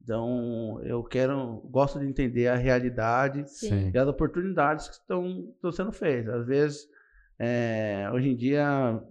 [0.00, 3.90] Então, eu quero, gosto de entender a realidade Sim.
[3.92, 6.32] e as oportunidades que estão, estão sendo feitas.
[6.32, 6.88] Às vezes,
[7.36, 9.02] é, hoje em dia,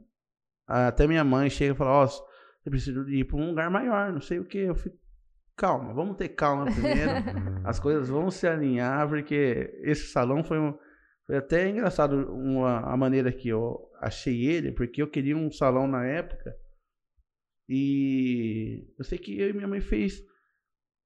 [0.65, 4.13] até minha mãe chega e fala: Ó, oh, você precisa ir para um lugar maior,
[4.13, 4.59] não sei o que.
[4.59, 4.97] Eu fico,
[5.61, 7.11] calma, vamos ter calma primeiro.
[7.63, 10.73] As coisas vão se alinhar, porque esse salão foi, um,
[11.27, 15.87] foi até engraçado uma, a maneira que eu achei ele, porque eu queria um salão
[15.87, 16.55] na época.
[17.69, 20.19] E eu sei que eu e minha mãe fez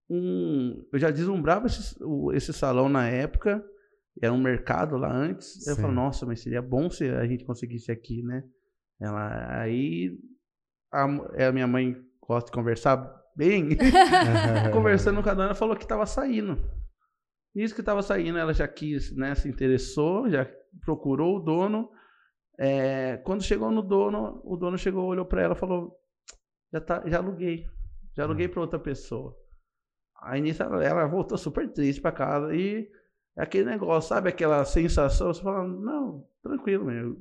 [0.09, 0.87] um.
[0.93, 1.93] Eu já deslumbrava esse,
[2.33, 3.61] esse salão na época,
[4.21, 5.65] era um mercado lá antes.
[5.65, 5.71] Sim.
[5.71, 8.41] Eu falei, nossa, mas seria bom se a gente conseguisse aqui, né?
[9.01, 10.17] Ela, aí
[10.93, 13.69] a, a minha mãe gosta de conversar bem.
[14.73, 16.57] Conversando com a dona, falou que estava saindo.
[17.55, 19.33] Isso que estava saindo, ela já quis, né?
[19.35, 20.47] Se interessou, já
[20.83, 21.89] procurou o dono.
[22.57, 25.95] É, quando chegou no dono, o dono chegou, olhou para ela e falou:
[26.71, 27.65] já, tá, já aluguei.
[28.15, 29.35] Já aluguei para outra pessoa.
[30.21, 32.89] Aí nisso ela, ela voltou super triste para casa e
[33.37, 37.17] é aquele negócio, sabe aquela sensação, você fala, não, tranquilo, meu,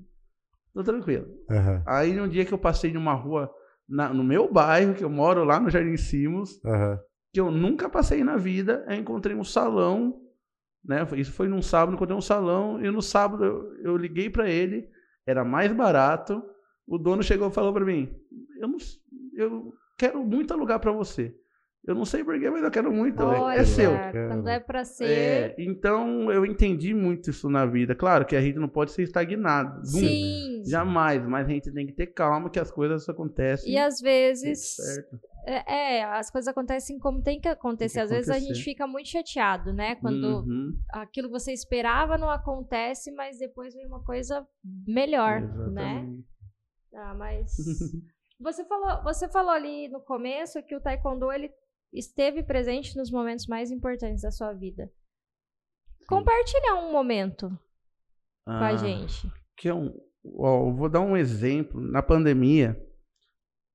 [0.73, 1.27] tô tranquilo.
[1.51, 1.83] Uhum.
[1.87, 3.53] Aí um dia que eu passei numa rua,
[3.89, 6.99] na, no meu bairro, que eu moro lá no Jardim Simos, uhum.
[7.32, 10.20] que eu nunca passei na vida, eu encontrei um salão,
[10.85, 14.49] né, isso foi num sábado, encontrei um salão, e no sábado eu, eu liguei para
[14.49, 14.89] ele,
[15.26, 16.43] era mais barato,
[16.87, 18.14] o dono chegou e falou para mim,
[18.59, 18.78] eu, não,
[19.35, 21.35] eu quero muito alugar para você.
[21.87, 23.22] Eu não sei porquê, mas eu quero muito.
[23.22, 23.91] Olha, é seu.
[24.28, 25.05] Quando é pra ser.
[25.05, 27.95] É, então eu entendi muito isso na vida.
[27.95, 29.85] Claro que a gente não pode ser estagnado.
[29.87, 30.62] Sim.
[30.66, 33.70] Jamais, mas a gente tem que ter calma que as coisas acontecem.
[33.70, 34.76] E às vezes.
[35.47, 38.01] É, é, as coisas acontecem como tem que acontecer.
[38.01, 39.97] Tem que às vezes a gente fica muito chateado, né?
[39.97, 40.72] Quando uhum.
[40.91, 44.47] aquilo que você esperava não acontece, mas depois vem uma coisa
[44.87, 46.01] melhor, né?
[46.01, 46.16] Exatamente.
[46.16, 46.24] né?
[46.95, 47.53] Ah, mas.
[48.41, 51.51] Você falou, você falou ali no começo que o taekwondo ele
[51.95, 54.90] esteve presente nos momentos mais importantes da sua vida.
[56.07, 57.49] compartilhar um momento
[58.45, 59.30] com a Ah, gente.
[59.57, 59.95] Que é um,
[60.36, 61.80] ó, eu vou dar um exemplo.
[61.80, 62.76] Na pandemia,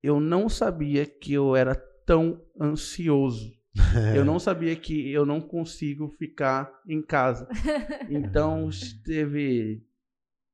[0.03, 1.73] eu não sabia que eu era
[2.05, 3.57] tão ansioso.
[4.15, 7.47] Eu não sabia que eu não consigo ficar em casa.
[8.09, 8.67] Então,
[9.05, 9.81] teve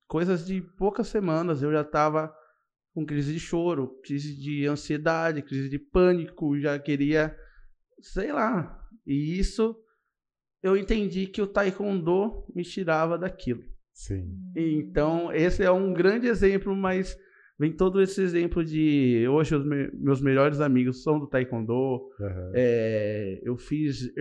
[0.07, 2.34] coisas de poucas semanas, eu já estava
[2.93, 7.36] com crise de choro, crise de ansiedade, crise de pânico, já queria,
[8.14, 8.80] sei lá.
[9.06, 9.76] E isso
[10.62, 13.64] eu entendi que o taekwondo me tirava daquilo.
[13.93, 14.38] Sim.
[14.56, 17.18] Então, esse é um grande exemplo, mas
[17.58, 22.51] vem todo esse exemplo de hoje os me- meus melhores amigos são do taekwondo, Aham.
[22.53, 24.12] é, eu fiz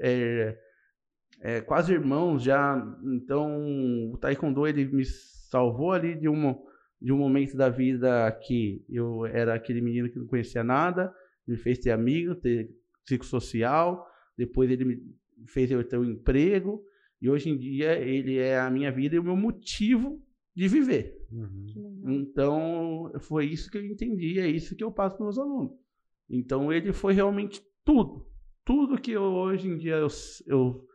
[0.00, 0.56] é,
[1.40, 6.54] é, quase irmãos já, então o taekwondo ele me salvou ali de um,
[7.00, 11.12] de um momento da vida que eu era aquele menino que não conhecia nada,
[11.46, 12.70] me fez ter amigo, ter
[13.04, 16.82] psicossocial, depois ele me fez eu ter um emprego,
[17.20, 20.22] e hoje em dia ele é a minha vida e o meu motivo
[20.54, 21.26] de viver.
[21.32, 22.04] Uhum.
[22.06, 25.72] Então, foi isso que eu entendi, é isso que eu passo para meus alunos.
[26.28, 28.26] Então, ele foi realmente tudo.
[28.64, 30.08] Tudo que eu, hoje em dia eu,
[30.46, 30.86] eu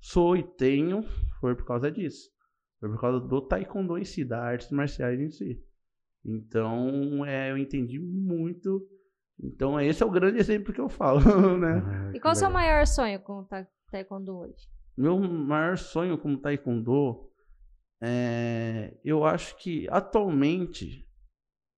[0.00, 1.02] sou e tenho
[1.40, 2.30] foi por causa disso.
[2.78, 5.62] Foi por causa do taekwondo em si, da artes marciais em si.
[6.24, 8.86] Então, é, eu entendi muito.
[9.42, 11.20] Então, esse é o grande exemplo que eu falo,
[11.58, 11.72] né?
[11.78, 14.68] Aham, E qual o seu maior sonho com o ta- taekwondo hoje?
[14.96, 17.28] Meu maior sonho como taekwondo
[18.02, 21.04] é, eu acho que atualmente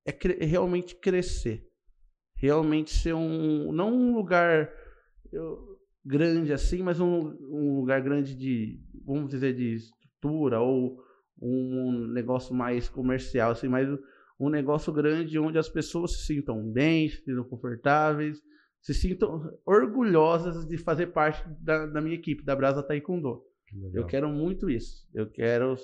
[0.04, 1.66] é cre- realmente crescer,
[2.36, 4.70] realmente ser um não um lugar
[5.32, 10.98] eu, grande assim, mas um, um lugar grande de vamos dizer de estrutura ou
[11.40, 13.88] um negócio mais comercial assim, mas
[14.38, 18.38] um negócio grande onde as pessoas se sintam bem, se sintam confortáveis,
[18.82, 23.42] se sintam orgulhosas de fazer parte da, da minha equipe, da Brasa Taekwondo.
[23.66, 23.98] Que.
[23.98, 25.08] Eu quero muito isso.
[25.12, 25.74] Eu quero.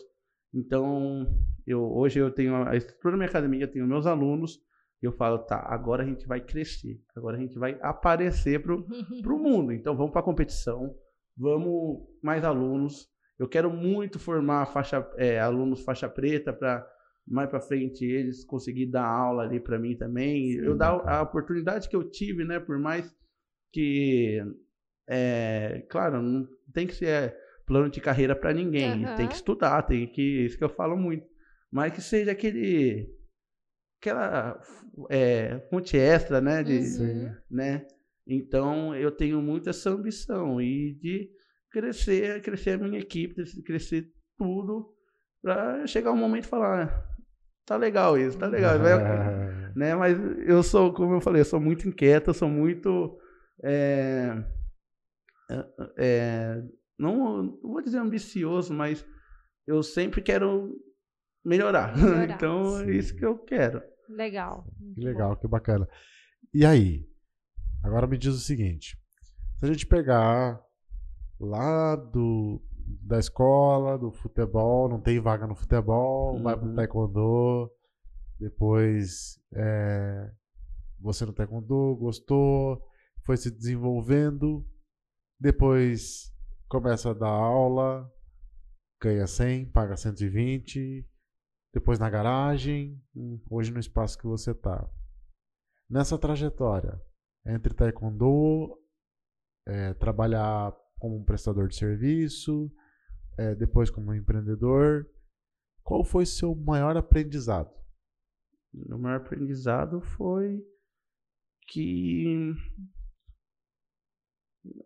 [0.55, 1.27] Então,
[1.67, 4.61] eu, hoje eu tenho a estrutura da minha academia, eu tenho meus alunos.
[5.03, 7.01] E eu falo, tá, agora a gente vai crescer.
[7.17, 8.87] Agora a gente vai aparecer pro,
[9.21, 9.73] pro mundo.
[9.73, 10.95] Então, vamos para competição.
[11.37, 13.09] Vamos mais alunos.
[13.37, 16.87] Eu quero muito formar faixa, é, alunos faixa preta para
[17.27, 20.53] mais para frente eles conseguir dar aula ali para mim também.
[20.55, 22.59] Eu dar a oportunidade que eu tive, né?
[22.59, 23.15] Por mais
[23.73, 24.41] que,
[25.09, 27.35] é, claro, não tem que ser
[27.67, 29.05] plano de carreira para ninguém.
[29.05, 29.17] Aham.
[29.17, 31.27] Tem que estudar, tem que isso que eu falo muito.
[31.71, 33.09] Mas que seja aquele
[34.01, 34.61] aquela
[35.09, 36.63] é, fonte extra, né?
[36.63, 37.35] De, Uhum.
[37.51, 37.87] né?
[38.27, 41.31] Então eu tenho muito essa ambição e de
[41.71, 44.93] crescer, crescer a minha equipe, crescer tudo
[45.41, 47.12] para chegar um momento e falar, "Ah,
[47.65, 49.95] tá legal isso, tá legal, vai- né?
[49.95, 53.19] Mas eu sou, como eu falei, eu sou muito inquieto, eu sou muito
[53.63, 54.45] é,
[55.97, 56.63] é,
[56.99, 59.05] não, não vou dizer ambicioso, mas
[59.67, 60.77] eu sempre quero
[61.45, 61.97] melhorar.
[61.97, 62.31] Melhorar.
[62.35, 62.91] então é Sim.
[62.93, 63.83] isso que eu quero.
[64.09, 64.67] Legal.
[64.95, 65.89] Que legal, que bacana.
[66.53, 67.09] E aí?
[67.83, 68.97] Agora me diz o seguinte:
[69.59, 70.61] se a gente pegar
[71.41, 72.63] lá do
[73.03, 76.75] da escola, do futebol, não tem vaga no futebol, vai pro Uhum.
[76.75, 77.71] taekwondo,
[78.39, 80.31] depois é,
[81.01, 82.83] você no taekwondo gostou,
[83.25, 84.67] foi se desenvolvendo,
[85.39, 86.33] depois
[86.69, 88.11] começa a dar aula,
[89.01, 91.07] ganha 100, paga 120,
[91.75, 93.01] depois na garagem,
[93.51, 94.89] hoje no espaço que você tá.
[95.89, 97.01] Nessa trajetória,
[97.47, 98.79] entre taekwondo,
[99.67, 100.73] é, trabalhar
[101.03, 102.73] como um prestador de serviço,
[103.37, 105.11] é, depois como empreendedor,
[105.83, 107.75] qual foi seu maior aprendizado?
[108.73, 110.65] O maior aprendizado foi
[111.67, 112.55] que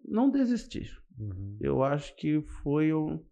[0.06, 0.90] não desistir.
[1.18, 1.58] Uhum.
[1.60, 3.22] Eu acho que foi o,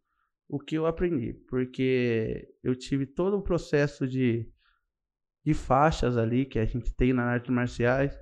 [0.47, 4.47] o que eu aprendi, porque eu tive todo o processo de,
[5.43, 8.15] de faixas ali que a gente tem nas artes marciais,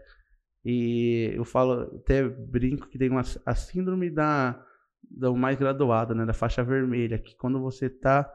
[0.65, 4.65] e eu falo, até brinco que tem uma, a síndrome da,
[5.03, 8.31] do mais graduado, né, da faixa vermelha, que quando você tá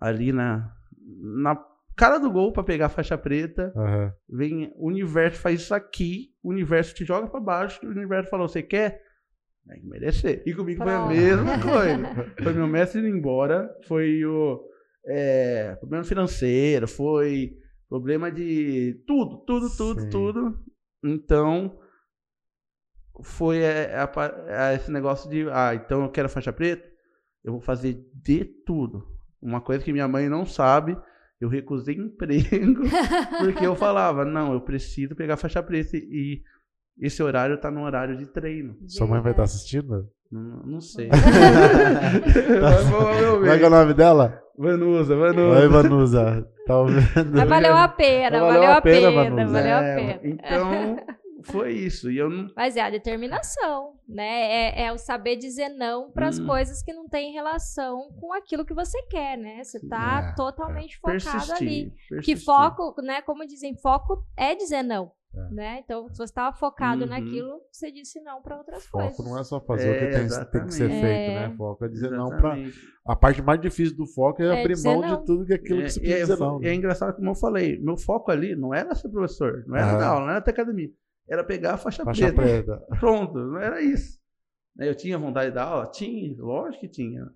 [0.00, 0.72] ali na,
[1.42, 1.56] na
[1.94, 4.12] cara do gol para pegar a faixa preta, Aham.
[4.28, 8.30] vem o universo faz isso aqui, o universo te joga pra baixo, e o universo
[8.30, 9.02] falou, você quer?
[9.68, 10.42] Tem que merecer.
[10.46, 11.12] E comigo foi a Pronto.
[11.12, 12.34] mesma coisa.
[12.42, 14.64] Foi meu mestre indo embora, foi o
[15.06, 17.56] é, problema financeiro, foi
[17.88, 20.08] problema de tudo, tudo, tudo, Sim.
[20.10, 20.58] tudo.
[21.08, 21.78] Então,
[23.22, 26.86] foi é, a pa- é, esse negócio de, ah, então eu quero faixa preta,
[27.44, 29.06] eu vou fazer de tudo.
[29.40, 30.96] Uma coisa que minha mãe não sabe,
[31.40, 32.82] eu recusei emprego
[33.38, 36.42] porque eu falava, não, eu preciso pegar faixa preta e
[36.98, 38.76] esse horário tá no horário de treino.
[38.88, 40.10] Sua mãe vai estar assistindo?
[40.30, 41.08] Não, não sei.
[43.38, 44.42] Como é que é o nome dela?
[44.58, 45.60] Vanusa, Vanusa.
[45.60, 46.48] Oi, Vanusa.
[46.66, 47.02] Tá ouvindo?
[47.32, 49.52] Mas valeu a pena, Valeu valeu, a a pena, pena, Vanusa.
[49.52, 50.20] valeu a É, pena.
[50.24, 50.96] Então,
[51.44, 52.10] foi isso.
[52.10, 52.48] E eu não.
[52.56, 54.72] Mas é a determinação, né?
[54.72, 56.46] É, é o saber dizer não para as Hum.
[56.46, 59.62] coisas que não têm relação com aquilo que você quer, né?
[59.62, 61.18] Você tá É, totalmente focado
[61.52, 61.90] ali.
[61.90, 61.92] Persistir.
[61.92, 62.44] Que persistir.
[62.44, 63.20] foco, né?
[63.22, 65.50] Como dizem, foco é dizer não, É.
[65.54, 65.80] né?
[65.84, 67.08] Então, se você estava focado Uhum.
[67.10, 69.26] naquilo, você disse não para outras Foco coisas.
[69.32, 70.22] não é só fazer o É, que tem, tem
[70.66, 71.00] que ser exatamente.
[71.00, 71.48] feito, É.
[71.48, 71.54] né?
[71.56, 72.36] Foco é dizer não pra.
[72.58, 72.78] Exatamente.
[73.06, 75.18] A parte mais difícil do foco é, É abrir mão não.
[75.20, 76.56] de tudo que aquilo que você É, precisa é, dizer não.
[76.58, 76.74] é né?
[76.74, 80.24] engraçado como eu falei, meu foco ali não era ser professor, não era dar aula,
[80.26, 80.90] não era ter academia.
[81.28, 82.76] Era pegar a faixa, Faixa preta.
[82.78, 82.86] preta.
[83.00, 84.18] Pronto, não era isso.
[84.76, 85.86] Né, Eu tinha vontade de dar aula?
[85.90, 87.26] Tinha, lógico que tinha.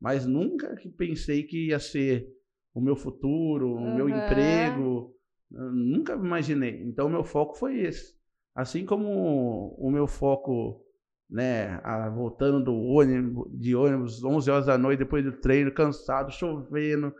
[0.00, 2.26] Mas nunca que pensei que ia ser
[2.74, 5.14] o meu futuro, o meu emprego.
[5.52, 6.82] Eu nunca imaginei.
[6.82, 8.16] Então, o meu foco foi esse.
[8.54, 10.84] Assim como o meu foco,
[11.30, 16.30] né, a- voltando do ônibus, de ônibus, 11 horas da noite, depois do treino, cansado,
[16.32, 17.12] chovendo.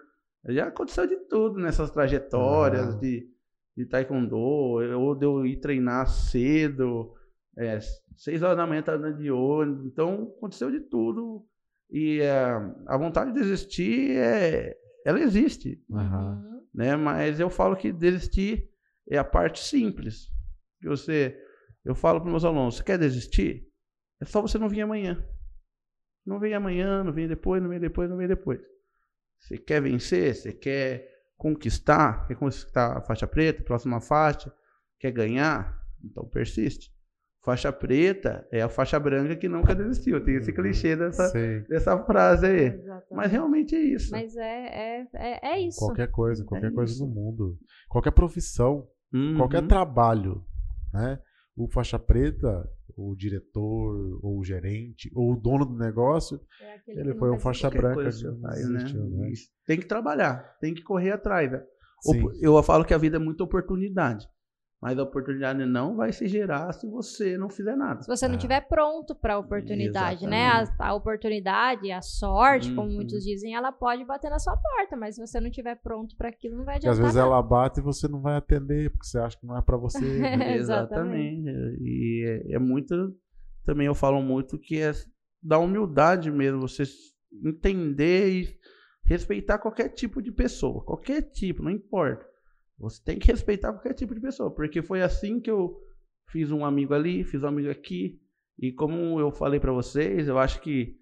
[0.49, 2.99] Já aconteceu de tudo nessas trajetórias Ah.
[2.99, 3.29] de,
[3.77, 7.15] de taekwondo, ou de eu ir treinar cedo,
[7.57, 7.79] é,
[8.17, 9.87] seis horas da manhã tá andando de ônibus.
[9.87, 11.45] Então, aconteceu de tudo.
[11.91, 12.41] E é,
[12.87, 16.43] a vontade de desistir, é, ela existe Aham.
[16.53, 16.58] Uhum.
[16.79, 16.95] Né?
[16.95, 18.71] Mas eu falo que desistir
[19.11, 20.31] é a parte simples.
[20.85, 21.37] Você,
[21.85, 23.67] eu falo para meus alunos, você quer desistir?
[24.21, 25.27] É só você não vir amanhã.
[26.25, 28.61] Não vem amanhã, não vem depois, não vem depois, não vem depois.
[29.41, 30.37] Você quer vencer?
[30.37, 32.29] Você quer conquistar?
[32.29, 34.55] Quer conquistar a faixa preta, próxima faixa?
[35.01, 35.77] Quer ganhar?
[36.05, 36.93] Então persiste.
[37.45, 40.23] Faixa preta é a faixa branca que nunca desistiu.
[40.23, 41.61] Tem esse clichê dessa, Sei.
[41.63, 42.65] dessa frase aí.
[42.67, 43.15] Exatamente.
[43.15, 44.11] Mas realmente é isso.
[44.11, 44.43] Mas é,
[45.03, 45.79] é, é, é isso.
[45.79, 47.07] Qualquer coisa, qualquer É coisa isso.
[47.07, 47.57] no mundo.
[47.89, 49.37] Qualquer profissão, Uhum.
[49.37, 50.45] qualquer trabalho,
[50.93, 51.19] né?
[51.57, 57.15] O faixa preta, o diretor, ou o gerente, ou o dono do negócio, É Ele
[57.15, 58.83] foi um faixa branca coisa que né?
[58.93, 59.33] né?
[59.67, 61.51] Tem que trabalhar, tem que correr atrás.
[61.51, 61.63] né?
[62.41, 64.29] Eu falo que a vida é muita oportunidade.
[64.81, 68.01] Mas a oportunidade não vai se gerar se você não fizer nada.
[68.03, 68.37] Se você não É.
[68.37, 70.49] estiver pronto para a oportunidade, né?
[70.79, 72.95] A, oportunidade, a sorte, como Uhum.
[72.95, 76.29] muitos dizem, ela pode bater na sua porta, mas se você não estiver pronto para
[76.29, 76.93] aquilo, não vai Porque adiantar.
[76.93, 77.27] às vezes nada.
[77.27, 79.99] ela bate e você não vai atender, porque você acha que não é pra você.
[80.47, 80.55] né?
[80.57, 81.49] Exatamente.
[81.81, 82.95] E é, é muito.
[83.65, 84.93] Também eu falo muito que é
[85.43, 86.85] da humildade mesmo, você
[87.45, 88.59] entender e
[89.05, 90.85] respeitar qualquer tipo de pessoa.
[90.85, 92.28] Qualquer tipo, não importa.
[92.79, 94.51] Você tem que respeitar qualquer tipo de pessoa.
[94.55, 95.77] Porque foi assim que eu
[96.31, 98.21] fiz um amigo ali, fiz um amigo aqui.
[98.59, 100.97] E como eu falei pra vocês, eu acho que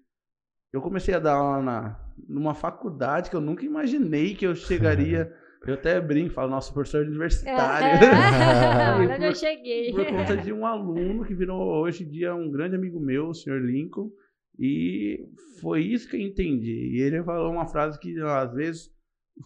[0.73, 5.31] eu comecei a dar aula na, numa faculdade que eu nunca imaginei que eu chegaria.
[5.65, 8.05] Eu até brinco, falo, nossa, professor universitário.
[8.05, 8.95] É.
[9.03, 9.91] Olha onde eu Por- cheguei.
[9.91, 13.33] por conta de um aluno que virou hoje em dia um grande amigo meu, o
[13.33, 14.09] senhor Lincoln,
[14.57, 15.19] e
[15.59, 16.95] foi isso que eu entendi.
[16.95, 18.89] E ele falou uma frase que às vezes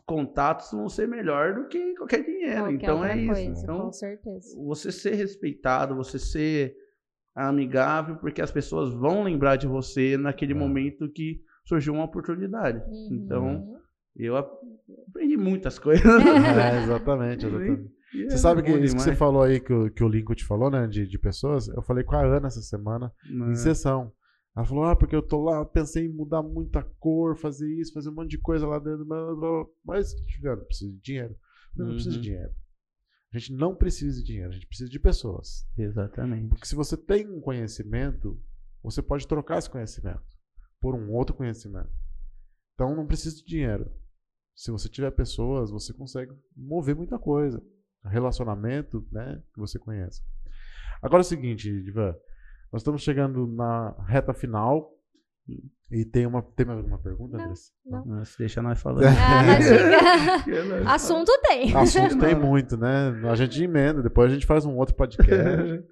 [0.06, 2.62] contatos vão ser melhor do que qualquer dinheiro.
[2.64, 3.28] Qualquer então é isso.
[3.34, 4.64] coisa, então com certeza.
[4.66, 6.74] você ser respeitado, você ser
[7.36, 10.56] amigável, porque as pessoas vão lembrar de você naquele É.
[10.56, 12.80] momento que surgiu uma oportunidade.
[12.90, 13.10] Uhum.
[13.12, 13.76] Então,
[14.16, 14.52] eu ap-
[15.10, 16.06] aprendi muitas coisas.
[16.06, 17.90] É, exatamente, exatamente.
[18.14, 19.20] E Você é sabe que isso que você demais.
[19.20, 22.04] falou aí, que, o- que o Lincoln te falou, né, de, de pessoas, eu falei
[22.04, 23.56] com a Ana essa semana, em É.
[23.56, 24.12] sessão.
[24.56, 28.10] Ela falou, ah, porque eu tô lá, pensei em mudar muita cor, fazer isso, fazer
[28.10, 29.66] um monte de coisa lá dentro, blá, blá, blá.
[29.86, 31.36] mas, Juliano, preciso de dinheiro.
[31.78, 32.34] Eu não preciso de Uhum.
[32.36, 32.54] dinheiro.
[33.34, 35.66] A gente não precisa de dinheiro, a gente precisa de pessoas.
[35.78, 36.50] Exatamente.
[36.50, 38.38] Porque se você tem um conhecimento,
[38.84, 40.22] você pode trocar esse conhecimento
[40.82, 41.90] por um outro conhecimento.
[42.74, 43.90] Então não precisa de dinheiro.
[44.54, 47.64] Se você tiver pessoas, você consegue mover muita coisa.
[48.04, 50.22] Relacionamento, né, que você conhece.
[51.02, 52.14] Agora é o seguinte, Divan,
[52.72, 54.92] nós estamos chegando na reta final
[55.92, 57.72] e tem uma tem mais alguma pergunta, Não, Andressa?
[57.86, 58.06] não.
[58.06, 59.04] Nossa, deixa nós falando.
[59.06, 61.76] Ah, Assunto tem.
[61.76, 63.10] Assuntos tem muito, né?
[63.30, 65.84] A gente emenda, depois a gente faz um outro podcast.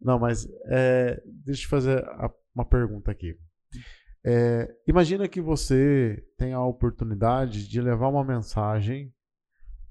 [0.00, 3.36] Não, mas é, deixa eu fazer a- uma pergunta aqui.
[4.24, 9.10] É, imagina que você tem a oportunidade de levar uma mensagem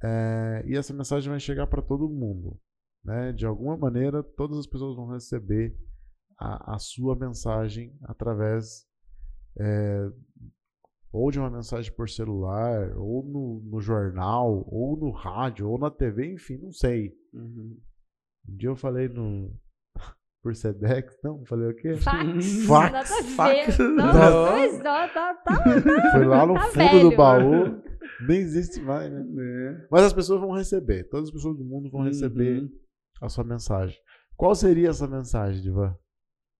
[0.03, 2.59] é, e essa mensagem vai chegar para todo mundo.
[3.03, 3.31] Né?
[3.33, 5.75] De alguma maneira, todas as pessoas vão receber
[6.39, 8.85] a, a sua mensagem através
[9.59, 10.07] é,
[11.11, 15.89] ou de uma mensagem por celular, ou no, no jornal, ou no rádio, ou na
[15.89, 17.11] TV, enfim, não sei.
[17.33, 17.77] Uhum.
[18.47, 19.51] Um dia eu falei no.
[20.41, 21.97] Por Sedex, não, falei o quê?
[21.97, 22.65] Fax.
[23.35, 23.77] Fax.
[23.79, 24.71] Não, Não.
[24.71, 25.63] não, tá, tá,
[26.13, 27.09] Foi lá no Tá fundo velho.
[27.09, 27.81] do baú.
[28.25, 29.21] Nem existe mais, né?
[29.27, 29.87] É.
[29.91, 31.03] Mas as pessoas vão receber.
[31.09, 32.69] Todas as pessoas do mundo vão receber Uhum.
[33.21, 33.97] a sua mensagem.
[34.37, 35.93] Qual seria essa mensagem, Divan?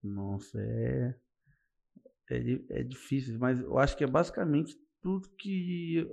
[0.04, 1.16] Nossa, é.
[2.30, 6.08] é, é difícil, mas eu acho que é basicamente tudo que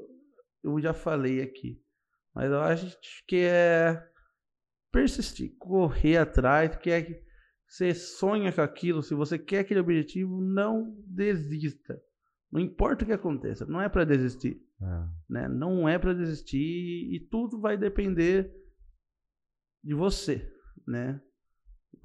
[0.62, 1.82] eu já falei aqui.
[2.34, 4.06] Mas eu acho que é
[4.92, 7.22] persistir, correr atrás, que é
[7.66, 12.00] você sonha com aquilo, se você quer aquele objetivo, não desista.
[12.50, 14.62] Não importa o que aconteça, não é para desistir.
[14.80, 15.08] É.
[15.28, 15.48] Né?
[15.48, 16.58] Não é para desistir
[17.12, 18.52] e tudo vai depender
[19.82, 20.52] de você,
[20.86, 21.20] né?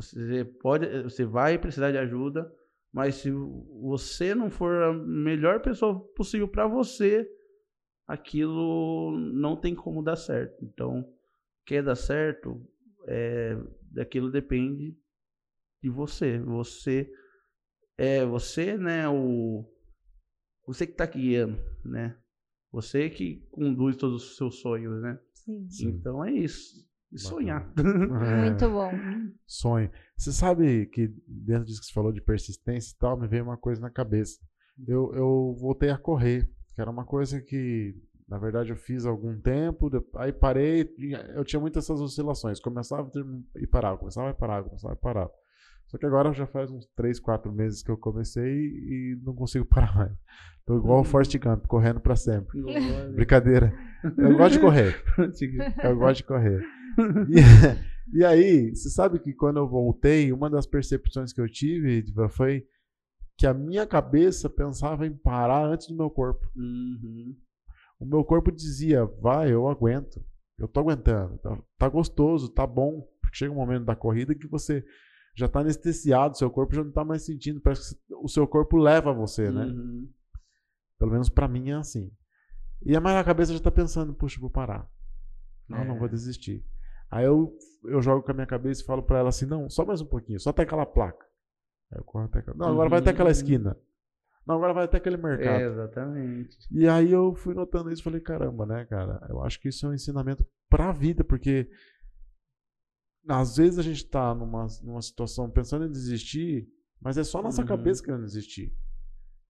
[0.02, 2.52] Você pode, você vai precisar de ajuda,
[2.92, 7.30] mas se você não for a melhor pessoa possível para você,
[8.08, 10.64] aquilo não tem como dar certo.
[10.66, 11.08] Então,
[11.66, 12.62] quer dar certo,
[13.08, 13.56] é,
[13.92, 14.98] daquilo depende
[15.82, 16.40] de você.
[16.40, 17.10] Você
[17.98, 19.66] é você, né, o
[20.66, 22.18] você que está guiando, né?
[22.72, 25.20] Você que conduz todos os seus sonhos, né?
[25.34, 25.68] Sim.
[25.90, 26.90] Então é isso.
[27.18, 27.72] Sonhar.
[27.78, 28.42] É.
[28.42, 28.92] Muito bom.
[29.46, 29.90] Sonho.
[30.18, 33.58] Você sabe que dentro disso que você falou de persistência e tal, me veio uma
[33.58, 34.40] coisa na cabeça.
[34.88, 37.96] Eu, eu voltei a correr, que era uma coisa que,
[38.28, 40.90] na verdade, eu fiz há algum tempo, aí parei,
[41.36, 42.60] eu tinha muitas essas oscilações.
[42.60, 43.10] Começava
[43.58, 45.32] e parava, começava e parava, começava e parava.
[45.88, 49.66] Só que agora já faz uns 3, 4 meses que eu comecei e não consigo
[49.70, 50.14] parar mais.
[50.66, 51.04] Tô igual o.
[51.04, 52.62] Forrest Gump, correndo para sempre.
[53.14, 53.74] Brincadeira.
[54.18, 55.04] Eu gosto de correr.
[55.84, 56.64] eu gosto de correr.
[57.30, 57.36] E,
[58.20, 62.66] e, aí, você sabe que quando eu voltei, uma das percepções que eu tive foi
[63.38, 66.48] que a minha cabeça pensava em parar antes do meu corpo.
[66.56, 67.36] Uhum.
[68.00, 70.24] O meu corpo dizia, vai, eu aguento.
[70.58, 71.38] Eu tô aguentando.
[71.40, 73.08] Tá, tá gostoso, tá bom.
[73.22, 74.86] Porque chega um momento da corrida que você
[75.36, 78.78] já está anestesiado, seu corpo já não está mais sentindo, parece que o seu corpo
[78.78, 79.66] leva você, né?
[79.66, 80.10] Uhum.
[81.00, 82.12] Pelo menos para mim é assim.
[82.84, 84.90] E a minha cabeça já está pensando, puxa, vou parar.
[85.68, 85.88] Não, é.
[85.88, 86.66] não vou desistir.
[87.12, 87.54] Aí eu,
[87.84, 90.06] eu jogo com a minha cabeça e falo para ela assim, não, só mais um
[90.06, 91.26] pouquinho, só até aquela placa.
[91.92, 92.56] Aí eu corro até aquela...
[92.56, 92.90] Não, agora uhum.
[92.90, 93.32] vai até aquela uhum.
[93.32, 93.78] esquina.
[94.48, 95.62] Não, agora vai até aquele mercado.
[95.62, 96.58] É, exatamente.
[96.72, 99.28] E aí eu fui notando isso e falei, caramba, né, cara?
[99.30, 101.70] Eu acho que isso é um ensinamento pra vida, porque
[103.28, 106.68] às vezes a gente está numa, numa situação pensando em desistir,
[107.00, 107.68] mas é só a nossa uhum.
[107.68, 108.74] cabeça querendo desistir.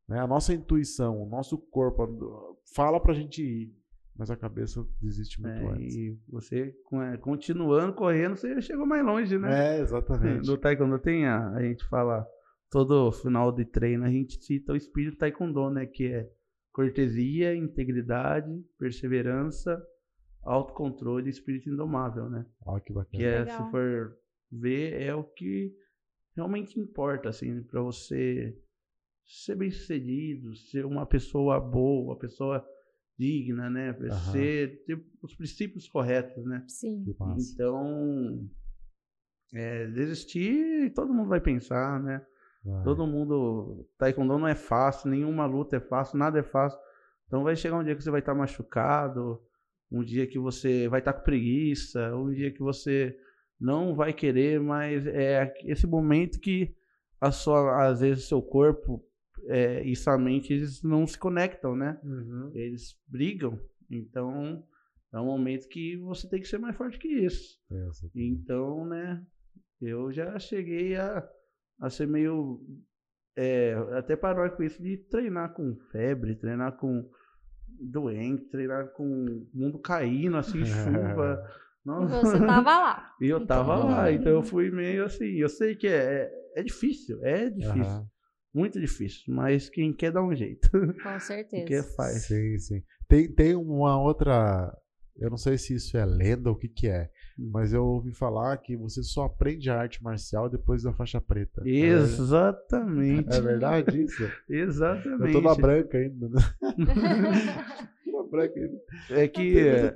[0.08, 0.20] Né?
[0.20, 3.81] A nossa intuição, o nosso corpo fala pra gente ir,
[4.22, 5.96] mas a cabeça desiste muito é, antes.
[5.96, 6.76] E você,
[7.12, 9.78] é, continuando correndo, você chegou mais longe, né?
[9.78, 10.48] É, exatamente.
[10.48, 12.24] No Taekwondo tem a, a gente fala,
[12.70, 15.88] todo final de treino, a gente cita o espírito Taekwondo, né?
[15.88, 16.30] Que é
[16.72, 19.84] cortesia, integridade, perseverança,
[20.44, 22.46] autocontrole e espírito indomável, né?
[22.64, 23.18] Ó, que bacana.
[23.18, 24.16] Que é, se for
[24.52, 25.74] ver, é o que
[26.36, 28.56] realmente importa, assim, para você
[29.26, 32.64] ser bem sucedido, ser uma pessoa boa, uma pessoa
[33.22, 33.94] digna, né?
[33.94, 34.86] Você uhum.
[34.86, 36.64] ter os princípios corretos, né?
[36.68, 37.06] Sim.
[37.38, 38.50] Então,
[39.54, 42.26] é, desistir, todo mundo vai pensar, né?
[42.66, 42.84] Vai.
[42.84, 43.88] Todo mundo.
[43.98, 46.80] Taekwondo não é fácil, nenhuma luta é fácil, nada é fácil.
[47.28, 49.40] Então vai chegar um dia que você vai estar machucado,
[49.92, 53.16] um dia que você vai estar com preguiça, um dia que você
[53.60, 56.76] não vai querer, mas é esse momento que
[57.20, 59.06] a sua, às vezes seu corpo
[59.48, 62.00] é, e sua mente eles não se conectam, né?
[62.04, 62.52] Uhum.
[62.54, 63.60] Eles brigam.
[63.90, 64.64] Então
[65.14, 67.60] é um momento que você tem que ser mais forte que isso.
[67.72, 69.24] É, então, né?
[69.82, 71.28] Eu já cheguei a,
[71.80, 72.62] a ser meio
[73.36, 77.10] é, até parou com isso de treinar com febre, treinar com
[77.80, 81.44] doente, treinar com o mundo caindo, assim, chuva.
[81.84, 82.22] Nossa.
[82.22, 83.16] Você tava lá.
[83.20, 85.26] E eu tava então, lá, então eu fui meio assim.
[85.26, 87.82] Eu sei que é, é, é difícil, é difícil.
[87.82, 88.08] Uhum.
[88.54, 90.70] Muito difícil, mas quem quer dá um jeito.
[91.02, 91.66] Com certeza.
[91.66, 92.26] quem faz.
[92.26, 92.84] Sim, sim.
[93.08, 94.76] Tem, tem uma outra.
[95.18, 97.10] Eu não sei se isso é lenda ou o que, que é.
[97.40, 97.52] Hum.
[97.54, 101.62] Mas eu ouvi falar que você só aprende a arte marcial depois da faixa preta.
[101.66, 103.34] Exatamente.
[103.36, 104.30] É verdade isso?
[104.50, 105.34] Exatamente.
[105.34, 106.28] Eu tô na branca ainda.
[106.30, 106.42] Né?
[108.12, 108.82] na branca ainda.
[109.12, 109.60] É que.
[109.60, 109.96] É,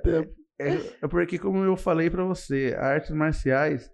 [0.58, 0.68] é,
[1.02, 3.90] é, porque, como eu falei para você, artes marciais,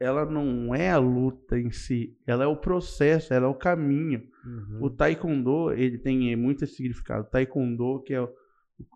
[0.00, 4.22] ela não é a luta em si, ela é o processo, ela é o caminho.
[4.44, 4.84] Uhum.
[4.84, 7.28] O taekwondo, ele tem muito esse significado.
[7.30, 8.32] Taekwondo, que é o,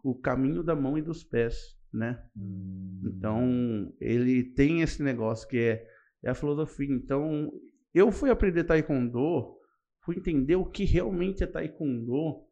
[0.05, 2.23] o caminho da mão e dos pés né?
[2.37, 3.03] Hum.
[3.05, 5.87] Então, ele tem esse negócio que é,
[6.23, 6.89] é a filosofia.
[6.91, 7.53] Então,
[7.93, 9.59] eu fui aprender taekwondo,
[10.01, 12.45] fui entender o que realmente é taekwondo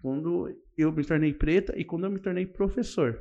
[0.00, 3.18] quando eu me tornei preta e quando eu me tornei professor.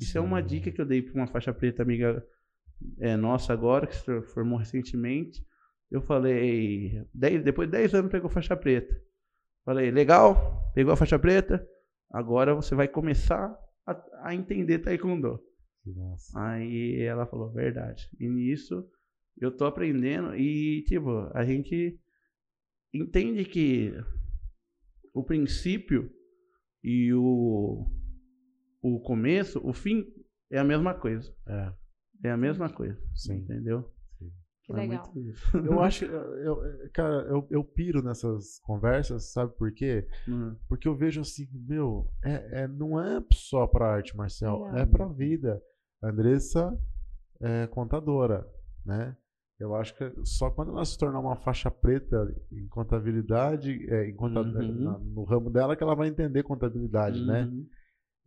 [0.00, 2.26] Isso é uma dica que eu dei para uma faixa preta amiga
[2.98, 5.44] é, nossa agora, que se formou recentemente.
[5.90, 8.94] Eu falei, dez, depois de 10 anos pegou faixa preta.
[9.64, 11.66] Falei, legal, pegou a faixa preta,
[12.10, 13.54] agora você vai começar
[13.86, 15.40] a, a entender taekwondo.
[15.84, 16.40] Nossa.
[16.40, 18.08] Aí ela falou, verdade.
[18.18, 18.86] E nisso
[19.40, 21.98] eu tô aprendendo e, tipo, a gente
[22.92, 23.92] entende que
[25.14, 26.10] o princípio
[26.82, 27.86] e o,
[28.82, 30.04] o começo, o fim
[30.50, 31.34] é a mesma coisa.
[31.46, 31.72] É,
[32.24, 32.98] É a mesma coisa.
[33.14, 33.36] sim.
[33.38, 33.90] Entendeu?
[34.64, 35.12] Que É legal.
[35.54, 36.62] Eu acho, eu,
[36.92, 40.06] cara, eu, eu piro nessas conversas, sabe por quê?
[40.28, 40.54] Hum.
[40.68, 44.76] Porque eu vejo assim, meu, é, é- não é só pra arte marcial, Não.
[44.76, 45.62] é pra vida.
[46.02, 46.76] A Andressa
[47.40, 48.46] é contadora,
[48.84, 49.16] né?
[49.58, 54.14] Eu acho que só quando ela se tornar uma faixa preta em contabilidade, é, em
[54.14, 54.82] conta- Uhum.
[54.84, 57.50] na- no ramo dela, que ela vai entender contabilidade, né?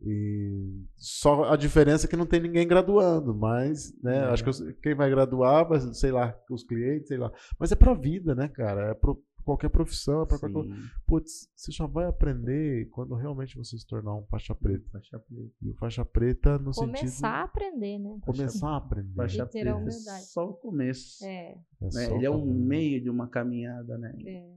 [0.04, 4.24] E só a diferença é que não tem ninguém graduando, mas, né, É.
[4.24, 7.32] acho que quem vai graduar, vai, sei lá, os clientes, sei lá.
[7.58, 8.90] Mas é pra vida, né, cara?
[8.90, 10.62] É pra qualquer profissão, é pra qualquer...
[10.72, 10.82] Sim.
[11.06, 14.88] Putz, você só vai aprender quando realmente você se tornar um faixa preta.
[14.92, 15.50] Faixa preta.
[15.62, 18.18] E o faixa preta no Começar sentido a aprender, né?
[18.22, 19.14] começar a aprender.
[19.14, 19.90] Faixa preta é
[20.20, 21.24] só o começo.
[21.24, 22.14] É, É né?
[22.14, 22.58] Ele é um começar.
[22.66, 24.12] meio de uma caminhada, né?
[24.26, 24.48] é.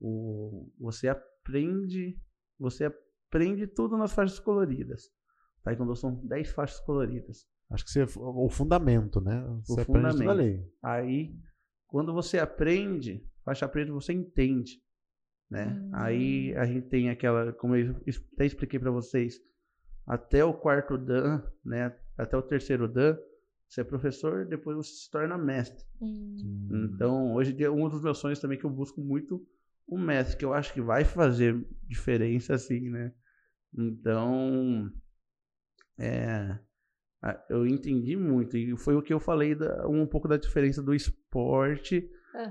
[0.00, 2.18] O, você aprende,
[2.58, 3.09] você aprende
[3.74, 5.10] tudo nas faixas coloridas.
[5.62, 7.46] Taekwondo são 10 faixas coloridas.
[7.70, 9.44] Acho que você, o fundamento, né?
[9.64, 10.30] Você tudo fundamento.
[10.30, 10.64] ali.
[10.82, 11.34] Aí,
[11.86, 14.82] quando você aprende, faixa preta você entende,
[15.48, 15.66] né?
[15.66, 15.90] Hum.
[15.92, 17.94] Aí a gente tem aquela, como eu
[18.34, 19.40] até expliquei para vocês,
[20.06, 21.94] até o quarto dan, né?
[22.18, 23.16] Até o terceiro dan,
[23.68, 25.84] você é professor, depois você se torna mestre.
[26.00, 26.70] Hum.
[26.92, 29.46] Então, hoje em dia, um dos meus sonhos também é que eu busco muito
[29.88, 33.12] um mestre, que eu acho que vai fazer diferença, assim, né?
[33.76, 34.90] Então,
[35.98, 36.58] é,
[37.48, 40.94] eu entendi muito, e foi o que eu falei da- um pouco da diferença do
[40.94, 42.08] esporte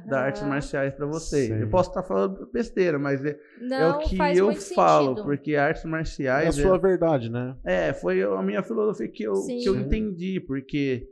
[0.08, 1.48] da artes marciais para vocês.
[1.48, 1.62] Sim.
[1.62, 5.24] Eu posso estar falando besteira, mas é, é Não, o que faz eu falo, sentido.
[5.26, 7.58] porque artes É a marciais sua verdade, né?
[7.64, 9.58] é, foi a minha filosofia que eu, Sim.
[9.60, 11.08] que eu entendi, porque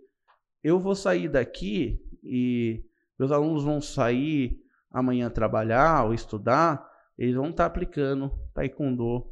[0.63, 2.83] eu vou sair daqui e
[3.17, 4.57] meus alunos vão sair
[4.91, 6.85] amanhã trabalhar ou estudar,
[7.17, 9.25] eles vão estar aplicando taekwondo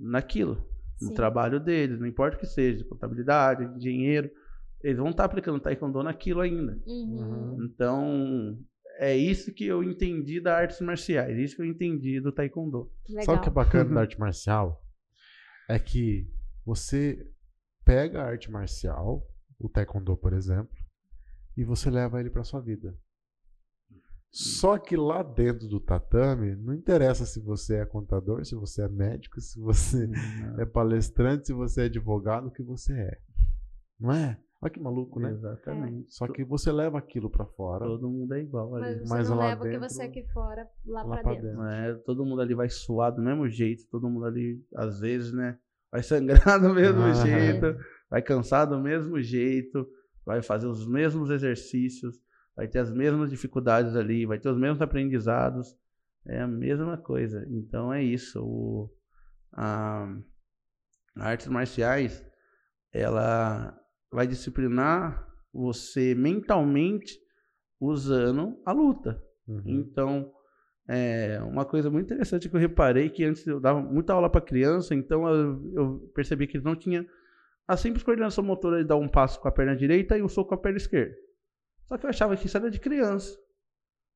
[0.00, 0.66] naquilo,
[1.00, 1.14] no Sim.
[1.14, 4.30] trabalho deles, não importa o que seja, contabilidade, engenheiro,
[4.82, 6.80] eles vão estar aplicando taekwondo naquilo ainda.
[6.86, 7.58] Uhum.
[7.64, 8.58] Então,
[8.98, 12.90] é isso que eu entendi da artes marciais, isso que eu entendi do taekwondo.
[13.08, 13.24] Legal.
[13.24, 14.82] Sabe o que é bacana da arte marcial?
[15.68, 16.26] É que
[16.64, 17.30] você
[17.84, 19.26] pega a arte marcial,
[19.58, 20.74] o taekwondo, por exemplo,
[21.56, 22.96] e você leva ele para sua vida.
[24.32, 28.88] Só que lá dentro do tatame, não interessa se você é contador, se você é
[28.88, 30.08] médico, se você
[30.58, 33.18] é palestrante, se você é advogado, o que você é.
[33.98, 34.38] Não é?
[34.62, 35.32] Olha que maluco, né?
[35.32, 36.12] Exatamente.
[36.12, 37.86] Só que você leva aquilo para fora.
[37.86, 38.84] todo mundo é igual ali.
[38.84, 41.22] Mas você Mas não lá leva o que você é aqui fora lá, lá pra
[41.22, 41.46] pra dentro.
[41.48, 41.62] dentro.
[41.62, 41.94] Não é?
[42.04, 45.58] Todo mundo ali vai suar do mesmo jeito, todo mundo ali, às vezes, né?
[45.90, 47.14] Vai sangrar do mesmo Ah.
[47.14, 47.74] jeito,
[48.08, 49.88] vai cansar do mesmo jeito,
[50.26, 52.16] vai fazer os mesmos exercícios,
[52.60, 55.74] vai ter as mesmas dificuldades ali, vai ter os mesmos aprendizados.
[56.26, 57.46] É a mesma coisa.
[57.48, 58.38] Então é isso.
[58.44, 58.90] O,
[59.50, 60.14] a,
[61.16, 62.22] a artes marciais,
[62.92, 63.74] ela
[64.12, 67.18] vai disciplinar você mentalmente
[67.80, 69.18] usando a luta.
[69.48, 69.62] Uhum.
[69.64, 70.30] Então,
[70.86, 74.42] é uma coisa muito interessante que eu reparei que antes eu dava muita aula para
[74.42, 77.06] criança, então eu, eu percebi que eles não tinha
[77.66, 80.50] a simples coordenação motora de dar um passo com a perna direita e um soco
[80.50, 81.16] com a perna esquerda.
[81.90, 83.36] Só que eu achava que isso era de criança.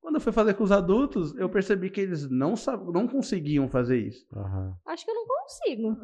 [0.01, 2.93] Quando eu fui fazer com os adultos, eu percebi que eles não, sab...
[2.93, 4.25] não conseguiam fazer isso.
[4.37, 4.77] Aham.
[4.87, 5.97] Acho que eu não consigo.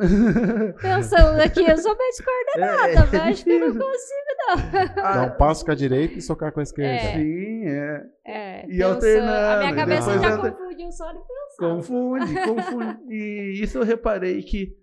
[0.82, 4.94] Pensando aqui, eu sou bem descoordenada, mas acho que eu não consigo, não.
[4.96, 6.90] Dá um passo com a direita e socar com a esquerda.
[6.92, 7.14] É.
[7.14, 8.02] Sim, é.
[8.26, 11.58] É, E alternando, A minha cabeça já confundiu só de pensar.
[11.58, 12.98] Confunde, confunde.
[13.10, 14.76] E isso eu reparei que.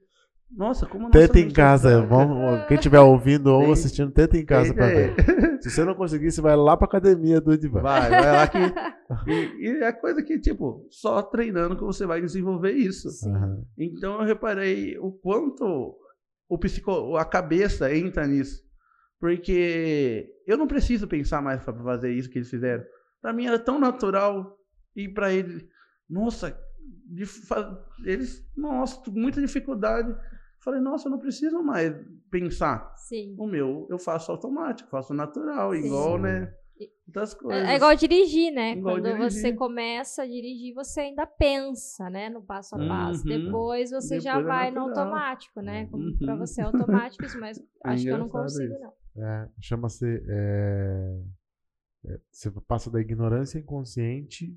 [0.50, 4.46] Nossa, como Tenta nossa em é casa, vamos, quem estiver ouvindo ou assistindo, tenta em
[4.46, 5.62] casa pra ver.
[5.62, 7.82] Se você não conseguir, você vai lá pra academia do Edivan.
[7.82, 8.58] Vai, vai lá que.
[9.26, 13.08] E, e é coisa que, tipo, só treinando que você vai desenvolver isso.
[13.30, 13.64] Aham.
[13.78, 15.96] Então eu reparei o quanto
[16.50, 18.62] o psico, a cabeça entra nisso.
[19.20, 22.84] Porque eu não preciso pensar mais para fazer isso que eles fizeram.
[23.22, 24.58] Para mim era tão natural
[24.96, 25.66] e para eles,
[26.10, 26.58] nossa,
[27.10, 30.14] de fa- eles, nossa, muita dificuldade.
[30.68, 31.94] Falei, nossa, eu não preciso mais
[32.30, 32.94] pensar.
[32.98, 33.38] Sim.
[33.40, 35.86] O meu eu faço automático, faço natural, Sim.
[35.86, 36.54] igual, né?
[37.08, 37.64] Das coisas.
[37.70, 38.74] É, é igual dirigir, né?
[38.74, 39.32] Igual Quando dirigir.
[39.32, 42.28] você começa a dirigir, você ainda pensa, né?
[42.28, 43.22] No passo a passo.
[43.26, 43.46] Uhum.
[43.46, 45.06] Depois você já Depois é vai no natural.
[45.08, 45.86] automático, né?
[45.90, 46.18] Como Uhum.
[46.20, 48.82] Pra você é automático isso, mas acho que eu não consigo, isso.
[49.16, 49.24] não.
[49.26, 50.06] É, Chama-se.
[50.06, 51.22] é,
[52.08, 54.54] é, você passa da ignorância inconsciente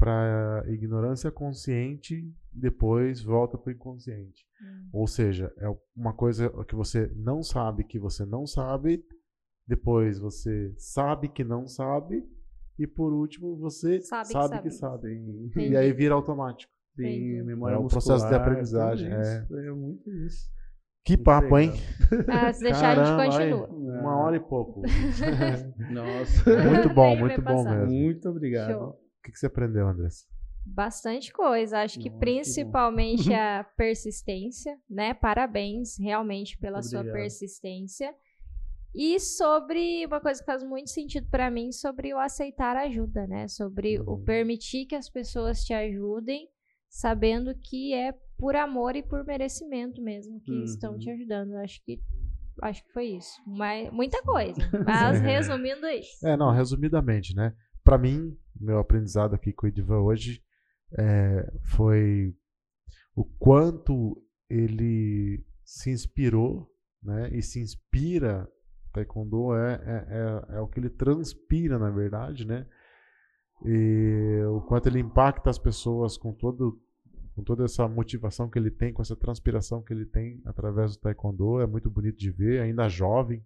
[0.00, 4.46] para ignorância consciente, depois volta para o inconsciente.
[4.62, 4.88] Hum.
[4.94, 9.04] Ou seja, é uma coisa que você não sabe que você não sabe,
[9.66, 12.24] depois você sabe que não sabe,
[12.78, 14.62] E por último, você Sabe que sabe, sabe.
[14.62, 15.50] que sabe.
[15.70, 16.72] E aí vira automático.
[16.96, 17.42] Sim, Entendi.
[17.42, 19.70] memória É um muscular, processo de aprendizagem, tudo isso, é.
[19.72, 20.50] muito isso.
[21.04, 21.72] Que papo, hein?
[22.26, 24.00] Ah, se deixar, a Caramba, gente aí, continua.
[24.00, 24.80] uma hora e pouco.
[25.92, 26.68] Nossa.
[26.70, 27.86] muito bom, muito bom mesmo.
[27.86, 28.70] Muito obrigado.
[28.72, 29.09] Show.
[29.20, 30.24] O que, que você aprendeu, Andressa?
[30.64, 31.80] Bastante coisa.
[31.80, 35.12] Acho que Nossa, que principalmente a persistência, né?
[35.14, 37.20] Parabéns realmente pela Muito sua obrigado.
[37.20, 38.14] persistência.
[38.94, 43.46] E sobre uma coisa que faz muito sentido pra mim, sobre o aceitar ajuda, né?
[43.46, 44.24] Sobre o Uhum.
[44.24, 46.48] permitir que as pessoas te ajudem,
[46.88, 50.98] sabendo que é por amor e por merecimento mesmo que estão Uhum.
[50.98, 51.54] te ajudando.
[51.58, 52.00] Acho que
[52.62, 53.40] acho que foi isso.
[53.46, 54.60] Mas, muita coisa.
[54.84, 56.26] Mas resumindo é isso.
[56.26, 57.54] É, não, resumidamente, né?
[57.90, 60.40] Pra mim, meu aprendizado aqui com o Edivan hoje
[60.96, 62.32] é, foi
[63.16, 66.70] o quanto ele se inspirou,
[67.02, 67.28] né?
[67.32, 68.48] E se inspira.
[68.92, 72.64] Taekwondo é, é, é, é o que ele transpira, na verdade, né?
[73.64, 76.80] E o quanto ele impacta as pessoas com todo
[77.34, 81.00] com toda essa motivação que ele tem, com essa transpiração que ele tem através do
[81.00, 83.44] Taekwondo, é muito bonito de ver, ainda jovem,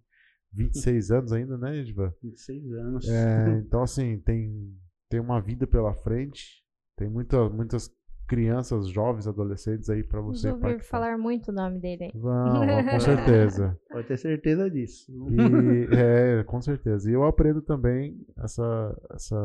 [0.55, 2.13] 26 anos ainda, né, Edivan?
[2.21, 3.09] 26 anos.
[3.09, 4.73] É, então, assim, tem,
[5.09, 6.63] tem uma vida pela frente.
[6.97, 7.91] Tem muita, muitas
[8.27, 10.89] crianças, jovens, adolescentes aí pra Vamos você ouvir impactar.
[10.89, 12.11] falar muito o nome dele aí.
[12.15, 13.79] Vamos, vamos, com certeza.
[13.89, 15.11] Pode ter certeza disso.
[15.29, 17.09] E, é, com certeza.
[17.09, 19.35] E eu aprendo também essa, essa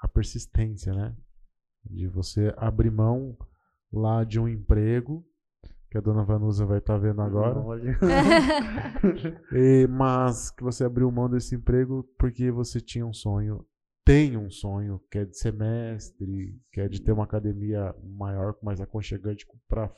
[0.00, 1.14] a persistência, né?
[1.84, 3.36] De você abrir mão
[3.92, 5.24] lá de um emprego,
[5.90, 7.60] que a dona Vanusa vai estar vendo agora.
[9.52, 13.66] E- mas que você abriu mão desse emprego porque você tinha um sonho,
[14.04, 18.56] tem um sonho, que é de ser mestre, que é de ter uma academia maior,
[18.62, 19.90] mais aconchegante para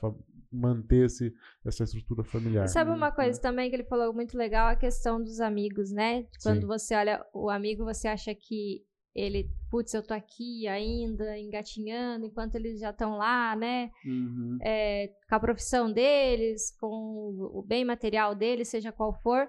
[0.50, 1.32] manter esse,
[1.64, 2.68] essa estrutura familiar.
[2.68, 6.26] Sabe uma coisa também que ele falou muito legal, a questão dos amigos, né?
[6.42, 6.66] Quando Sim.
[6.66, 8.82] você olha o amigo, você acha que
[9.14, 13.90] ele, putz, eu tô aqui ainda engatinhando, enquanto eles já estão lá, né?
[14.06, 14.58] Uhum.
[14.62, 16.86] É, com a profissão deles, com
[17.52, 19.46] o bem material deles, seja qual for.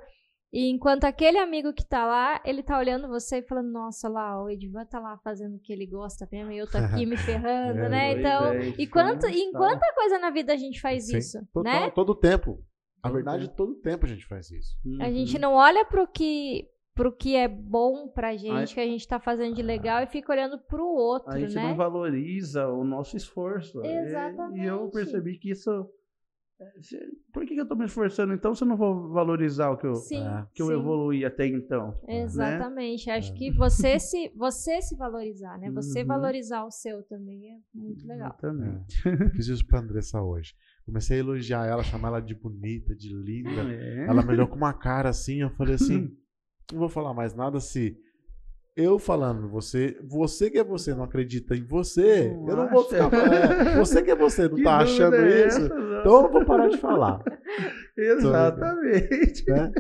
[0.52, 4.40] E enquanto aquele amigo que tá lá, ele tá olhando você e falando, nossa, lá,
[4.44, 7.18] o Edivan tá lá fazendo o que ele gosta mesmo, e eu tô aqui me
[7.18, 8.20] ferrando, É, né?
[8.20, 11.18] Então, é, e isso quanto, e em quanta coisa na vida a gente faz Sim.
[11.18, 11.90] isso, Total, né?
[11.92, 12.64] Todo tempo.
[13.04, 14.78] Na verdade, todo tempo a gente faz isso.
[15.02, 15.42] A gente Uhum.
[15.42, 19.20] não olha pro que, pro que é bom pra gente, Aí- que a gente tá
[19.20, 21.64] fazendo de legal e fica olhando pro outro, A gente né?
[21.70, 23.82] não valoriza o nosso esforço.
[23.82, 24.62] É, Exatamente.
[24.64, 25.72] E eu percebi que isso.
[26.62, 27.00] é, se-
[27.34, 29.88] Por que que eu tô me esforçando então se eu não vou valorizar o que
[29.88, 30.46] eu, Sim, É.
[30.54, 30.74] que eu sim.
[30.74, 32.00] evoluí até então?
[32.08, 33.10] Exatamente.
[33.10, 33.36] Acho É.
[33.36, 35.72] que você se, você se valorizar, né?
[35.72, 36.08] Você Uhum.
[36.08, 38.34] valorizar o seu também é muito legal.
[38.40, 38.84] Também.
[39.36, 40.54] Fiz isso pra Andressa hoje.
[40.86, 43.50] Comecei a elogiar ela, chamar ela de bonita, de linda.
[43.74, 44.06] É.
[44.08, 46.16] Ela me olhou com uma cara assim, eu falei assim,
[46.72, 47.98] não vou falar mais nada se
[48.76, 52.82] eu falando, você, você que é você, não acredita em você, Não eu não vou
[52.82, 53.04] acha.
[53.10, 53.34] ficar
[53.72, 55.66] é, você que é você, não Que tá achando é isso, essa?
[55.66, 57.22] então eu não vou parar de falar,
[57.98, 59.46] Exatamente.
[59.48, 59.72] né?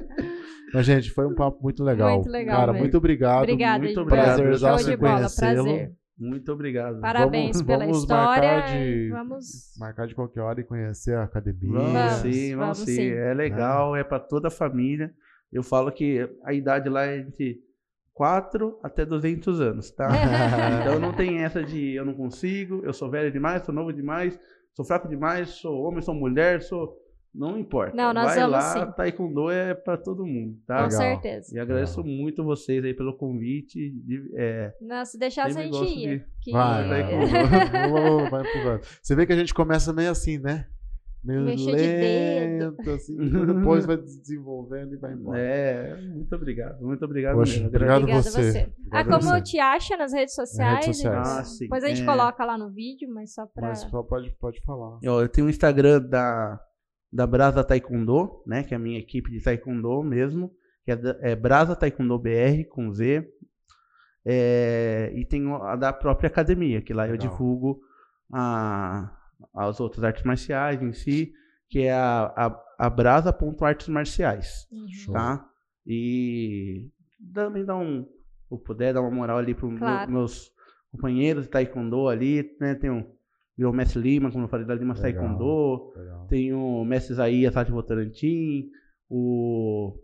[0.74, 2.16] Mas gente, foi um papo muito legal.
[2.16, 2.84] Muito legal Cara, mesmo.
[2.84, 3.44] muito obrigado.
[3.44, 4.38] Obrigada, muito obrigado.
[4.38, 5.64] Bola, conhecê-lo.
[5.66, 5.92] prazer.
[6.18, 7.00] Muito obrigado.
[7.02, 8.52] Parabéns Vamos- pela vamos história.
[8.54, 9.46] marcar de- Vamos.
[9.80, 11.72] Marcar de qualquer hora e conhecer a academia.
[11.80, 12.96] Vamos, sim, vamos, vamos sim.
[12.96, 13.10] sim.
[13.10, 15.12] É legal, é para toda a família.
[15.54, 17.60] Eu falo que a idade lá é de
[18.14, 20.08] 4 até 200 anos, tá?
[20.82, 24.40] então não tem essa de eu não consigo, eu sou velho demais, sou novo demais,
[24.74, 27.02] sou fraco demais, sou homem, sou mulher, sou.
[27.36, 27.98] Não importa.
[27.98, 28.92] Não, nós Vai vamos lá, sim.
[28.96, 30.76] Taekwondo é para todo mundo, tá?
[30.78, 31.02] Com Legal.
[31.02, 31.56] certeza.
[31.56, 33.90] E agradeço muito vocês aí pelo convite.
[34.06, 36.20] de- é, Não, se deixasse a gente ia.
[36.20, 36.52] de- Que...
[36.52, 37.18] Vai, vai, É.
[38.30, 38.80] vai.
[39.02, 40.68] Você vê que a gente começa meio assim, né?
[41.24, 42.76] Meio Meio cheio de dedo.
[42.78, 45.40] lento, assim, depois vai desenvolvendo e vai embora.
[45.40, 47.68] é, muito obrigado, muito obrigado Poxa, mesmo.
[47.70, 48.52] obrigado Obrigada a você.
[48.52, 48.60] você.
[48.60, 49.42] Ah, Obrigado como você.
[49.44, 50.86] te acha nas redes sociais?
[50.86, 51.00] sociais.
[51.24, 51.40] Edivan?
[51.40, 51.60] Ah, sim.
[51.66, 52.06] Depois a gente É.
[52.06, 53.70] coloca lá no vídeo, mas só pra.
[53.70, 55.00] Mas só pode, pode falar.
[55.08, 56.60] Ó, eu tenho o Instagram da,
[57.12, 58.64] da Brasa Taekwondo, né?
[58.64, 60.52] Que é a minha equipe de Taekwondo mesmo.
[60.84, 63.26] Que é, é Brasa Taekwondo BR, com Z.
[64.26, 67.30] É, e tenho a da própria academia, que lá eu Legal.
[67.30, 67.82] divulgo
[68.34, 69.12] a,
[69.54, 71.34] as outras artes marciais em si,
[71.70, 75.14] que é a, a, a brasa.artes marciais, Uhum.
[75.14, 75.50] Tá?
[75.86, 76.90] E
[77.34, 78.06] também dá um,
[78.48, 80.12] se puder, dar uma moral ali para Claro.
[80.12, 80.52] meus
[80.92, 82.76] companheiros de Taekwondo ali, né?
[82.76, 83.04] Tem o,
[83.58, 85.02] tem o Mestre Lima, como eu falei, da Lima Legal.
[85.12, 86.28] Taekwondo, Legal.
[86.28, 88.70] tem o Mestre Isaías de Votorantim,
[89.10, 89.98] o,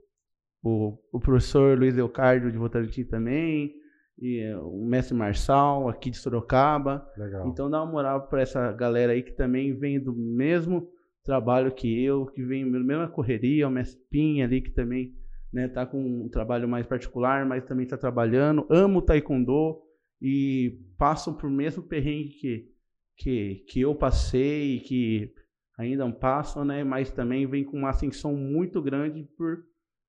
[0.64, 3.74] o, o professor Luiz Leocardo de Votorantim também,
[4.22, 7.10] e o Mestre Marçal aqui de Sorocaba.
[7.18, 7.48] Legal.
[7.48, 10.90] Então dá uma moral para essa galera aí que também vem do mesmo
[11.24, 15.14] trabalho que eu, que vem da mesma correria, o Mestre Pinha ali que também
[15.52, 15.68] né?
[15.68, 18.66] Tá com um trabalho mais particular, mas também está trabalhando.
[18.70, 19.82] Amo taekwondo
[20.22, 22.72] e passo por mesmo perrengue que,
[23.18, 25.34] que, que eu passei, que
[25.78, 26.84] ainda passo, né?
[26.84, 29.64] Mas também vem com uma ascensão muito grande por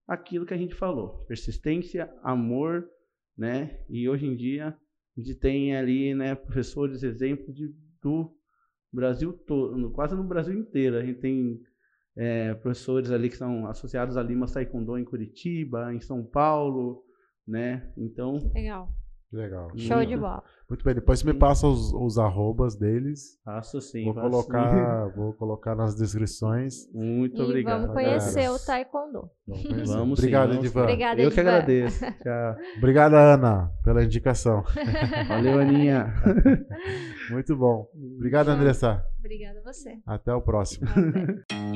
[0.07, 2.87] aquilo que a gente falou: persistência, amor,
[3.41, 3.81] né?
[3.89, 4.77] E hoje em dia
[5.17, 8.31] a gente tem ali, né, professores exemplos de, do
[8.93, 10.99] Brasil todo, quase no Brasil inteiro.
[10.99, 11.59] A gente tem
[12.15, 17.03] é, professores ali que são associados a Lima Taekwondo em Curitiba, em São Paulo,
[17.47, 17.91] né?
[17.97, 18.39] Então.
[18.55, 18.93] Legal.
[19.32, 19.70] Legal.
[19.77, 20.43] Show de bola.
[20.69, 23.39] Muito bem, depois você me passa os, os arrobas deles.
[23.44, 24.05] Faço sim.
[24.05, 26.85] Vou colocar, vou colocar nas descrições.
[26.85, 26.90] sim.
[26.93, 27.81] Muito e obrigado.
[27.82, 29.31] vamos conhecer o Taekwondo.
[29.47, 29.97] Vamos conhecer.
[29.97, 30.82] Vamos sim, Obrigado, vamos Edivan.
[30.82, 31.57] Obrigada, Eu que Edivan.
[31.57, 32.05] agradeço.
[32.23, 32.57] Tchau.
[32.78, 34.62] Obrigado, Ana, pela indicação.
[35.28, 36.12] Valeu, Aninha.
[37.31, 37.89] Muito bom.
[38.16, 39.05] Obrigado, Andressa.
[39.19, 39.98] Obrigada a você.
[40.07, 40.89] Até o próximo.
[40.89, 41.70] Até.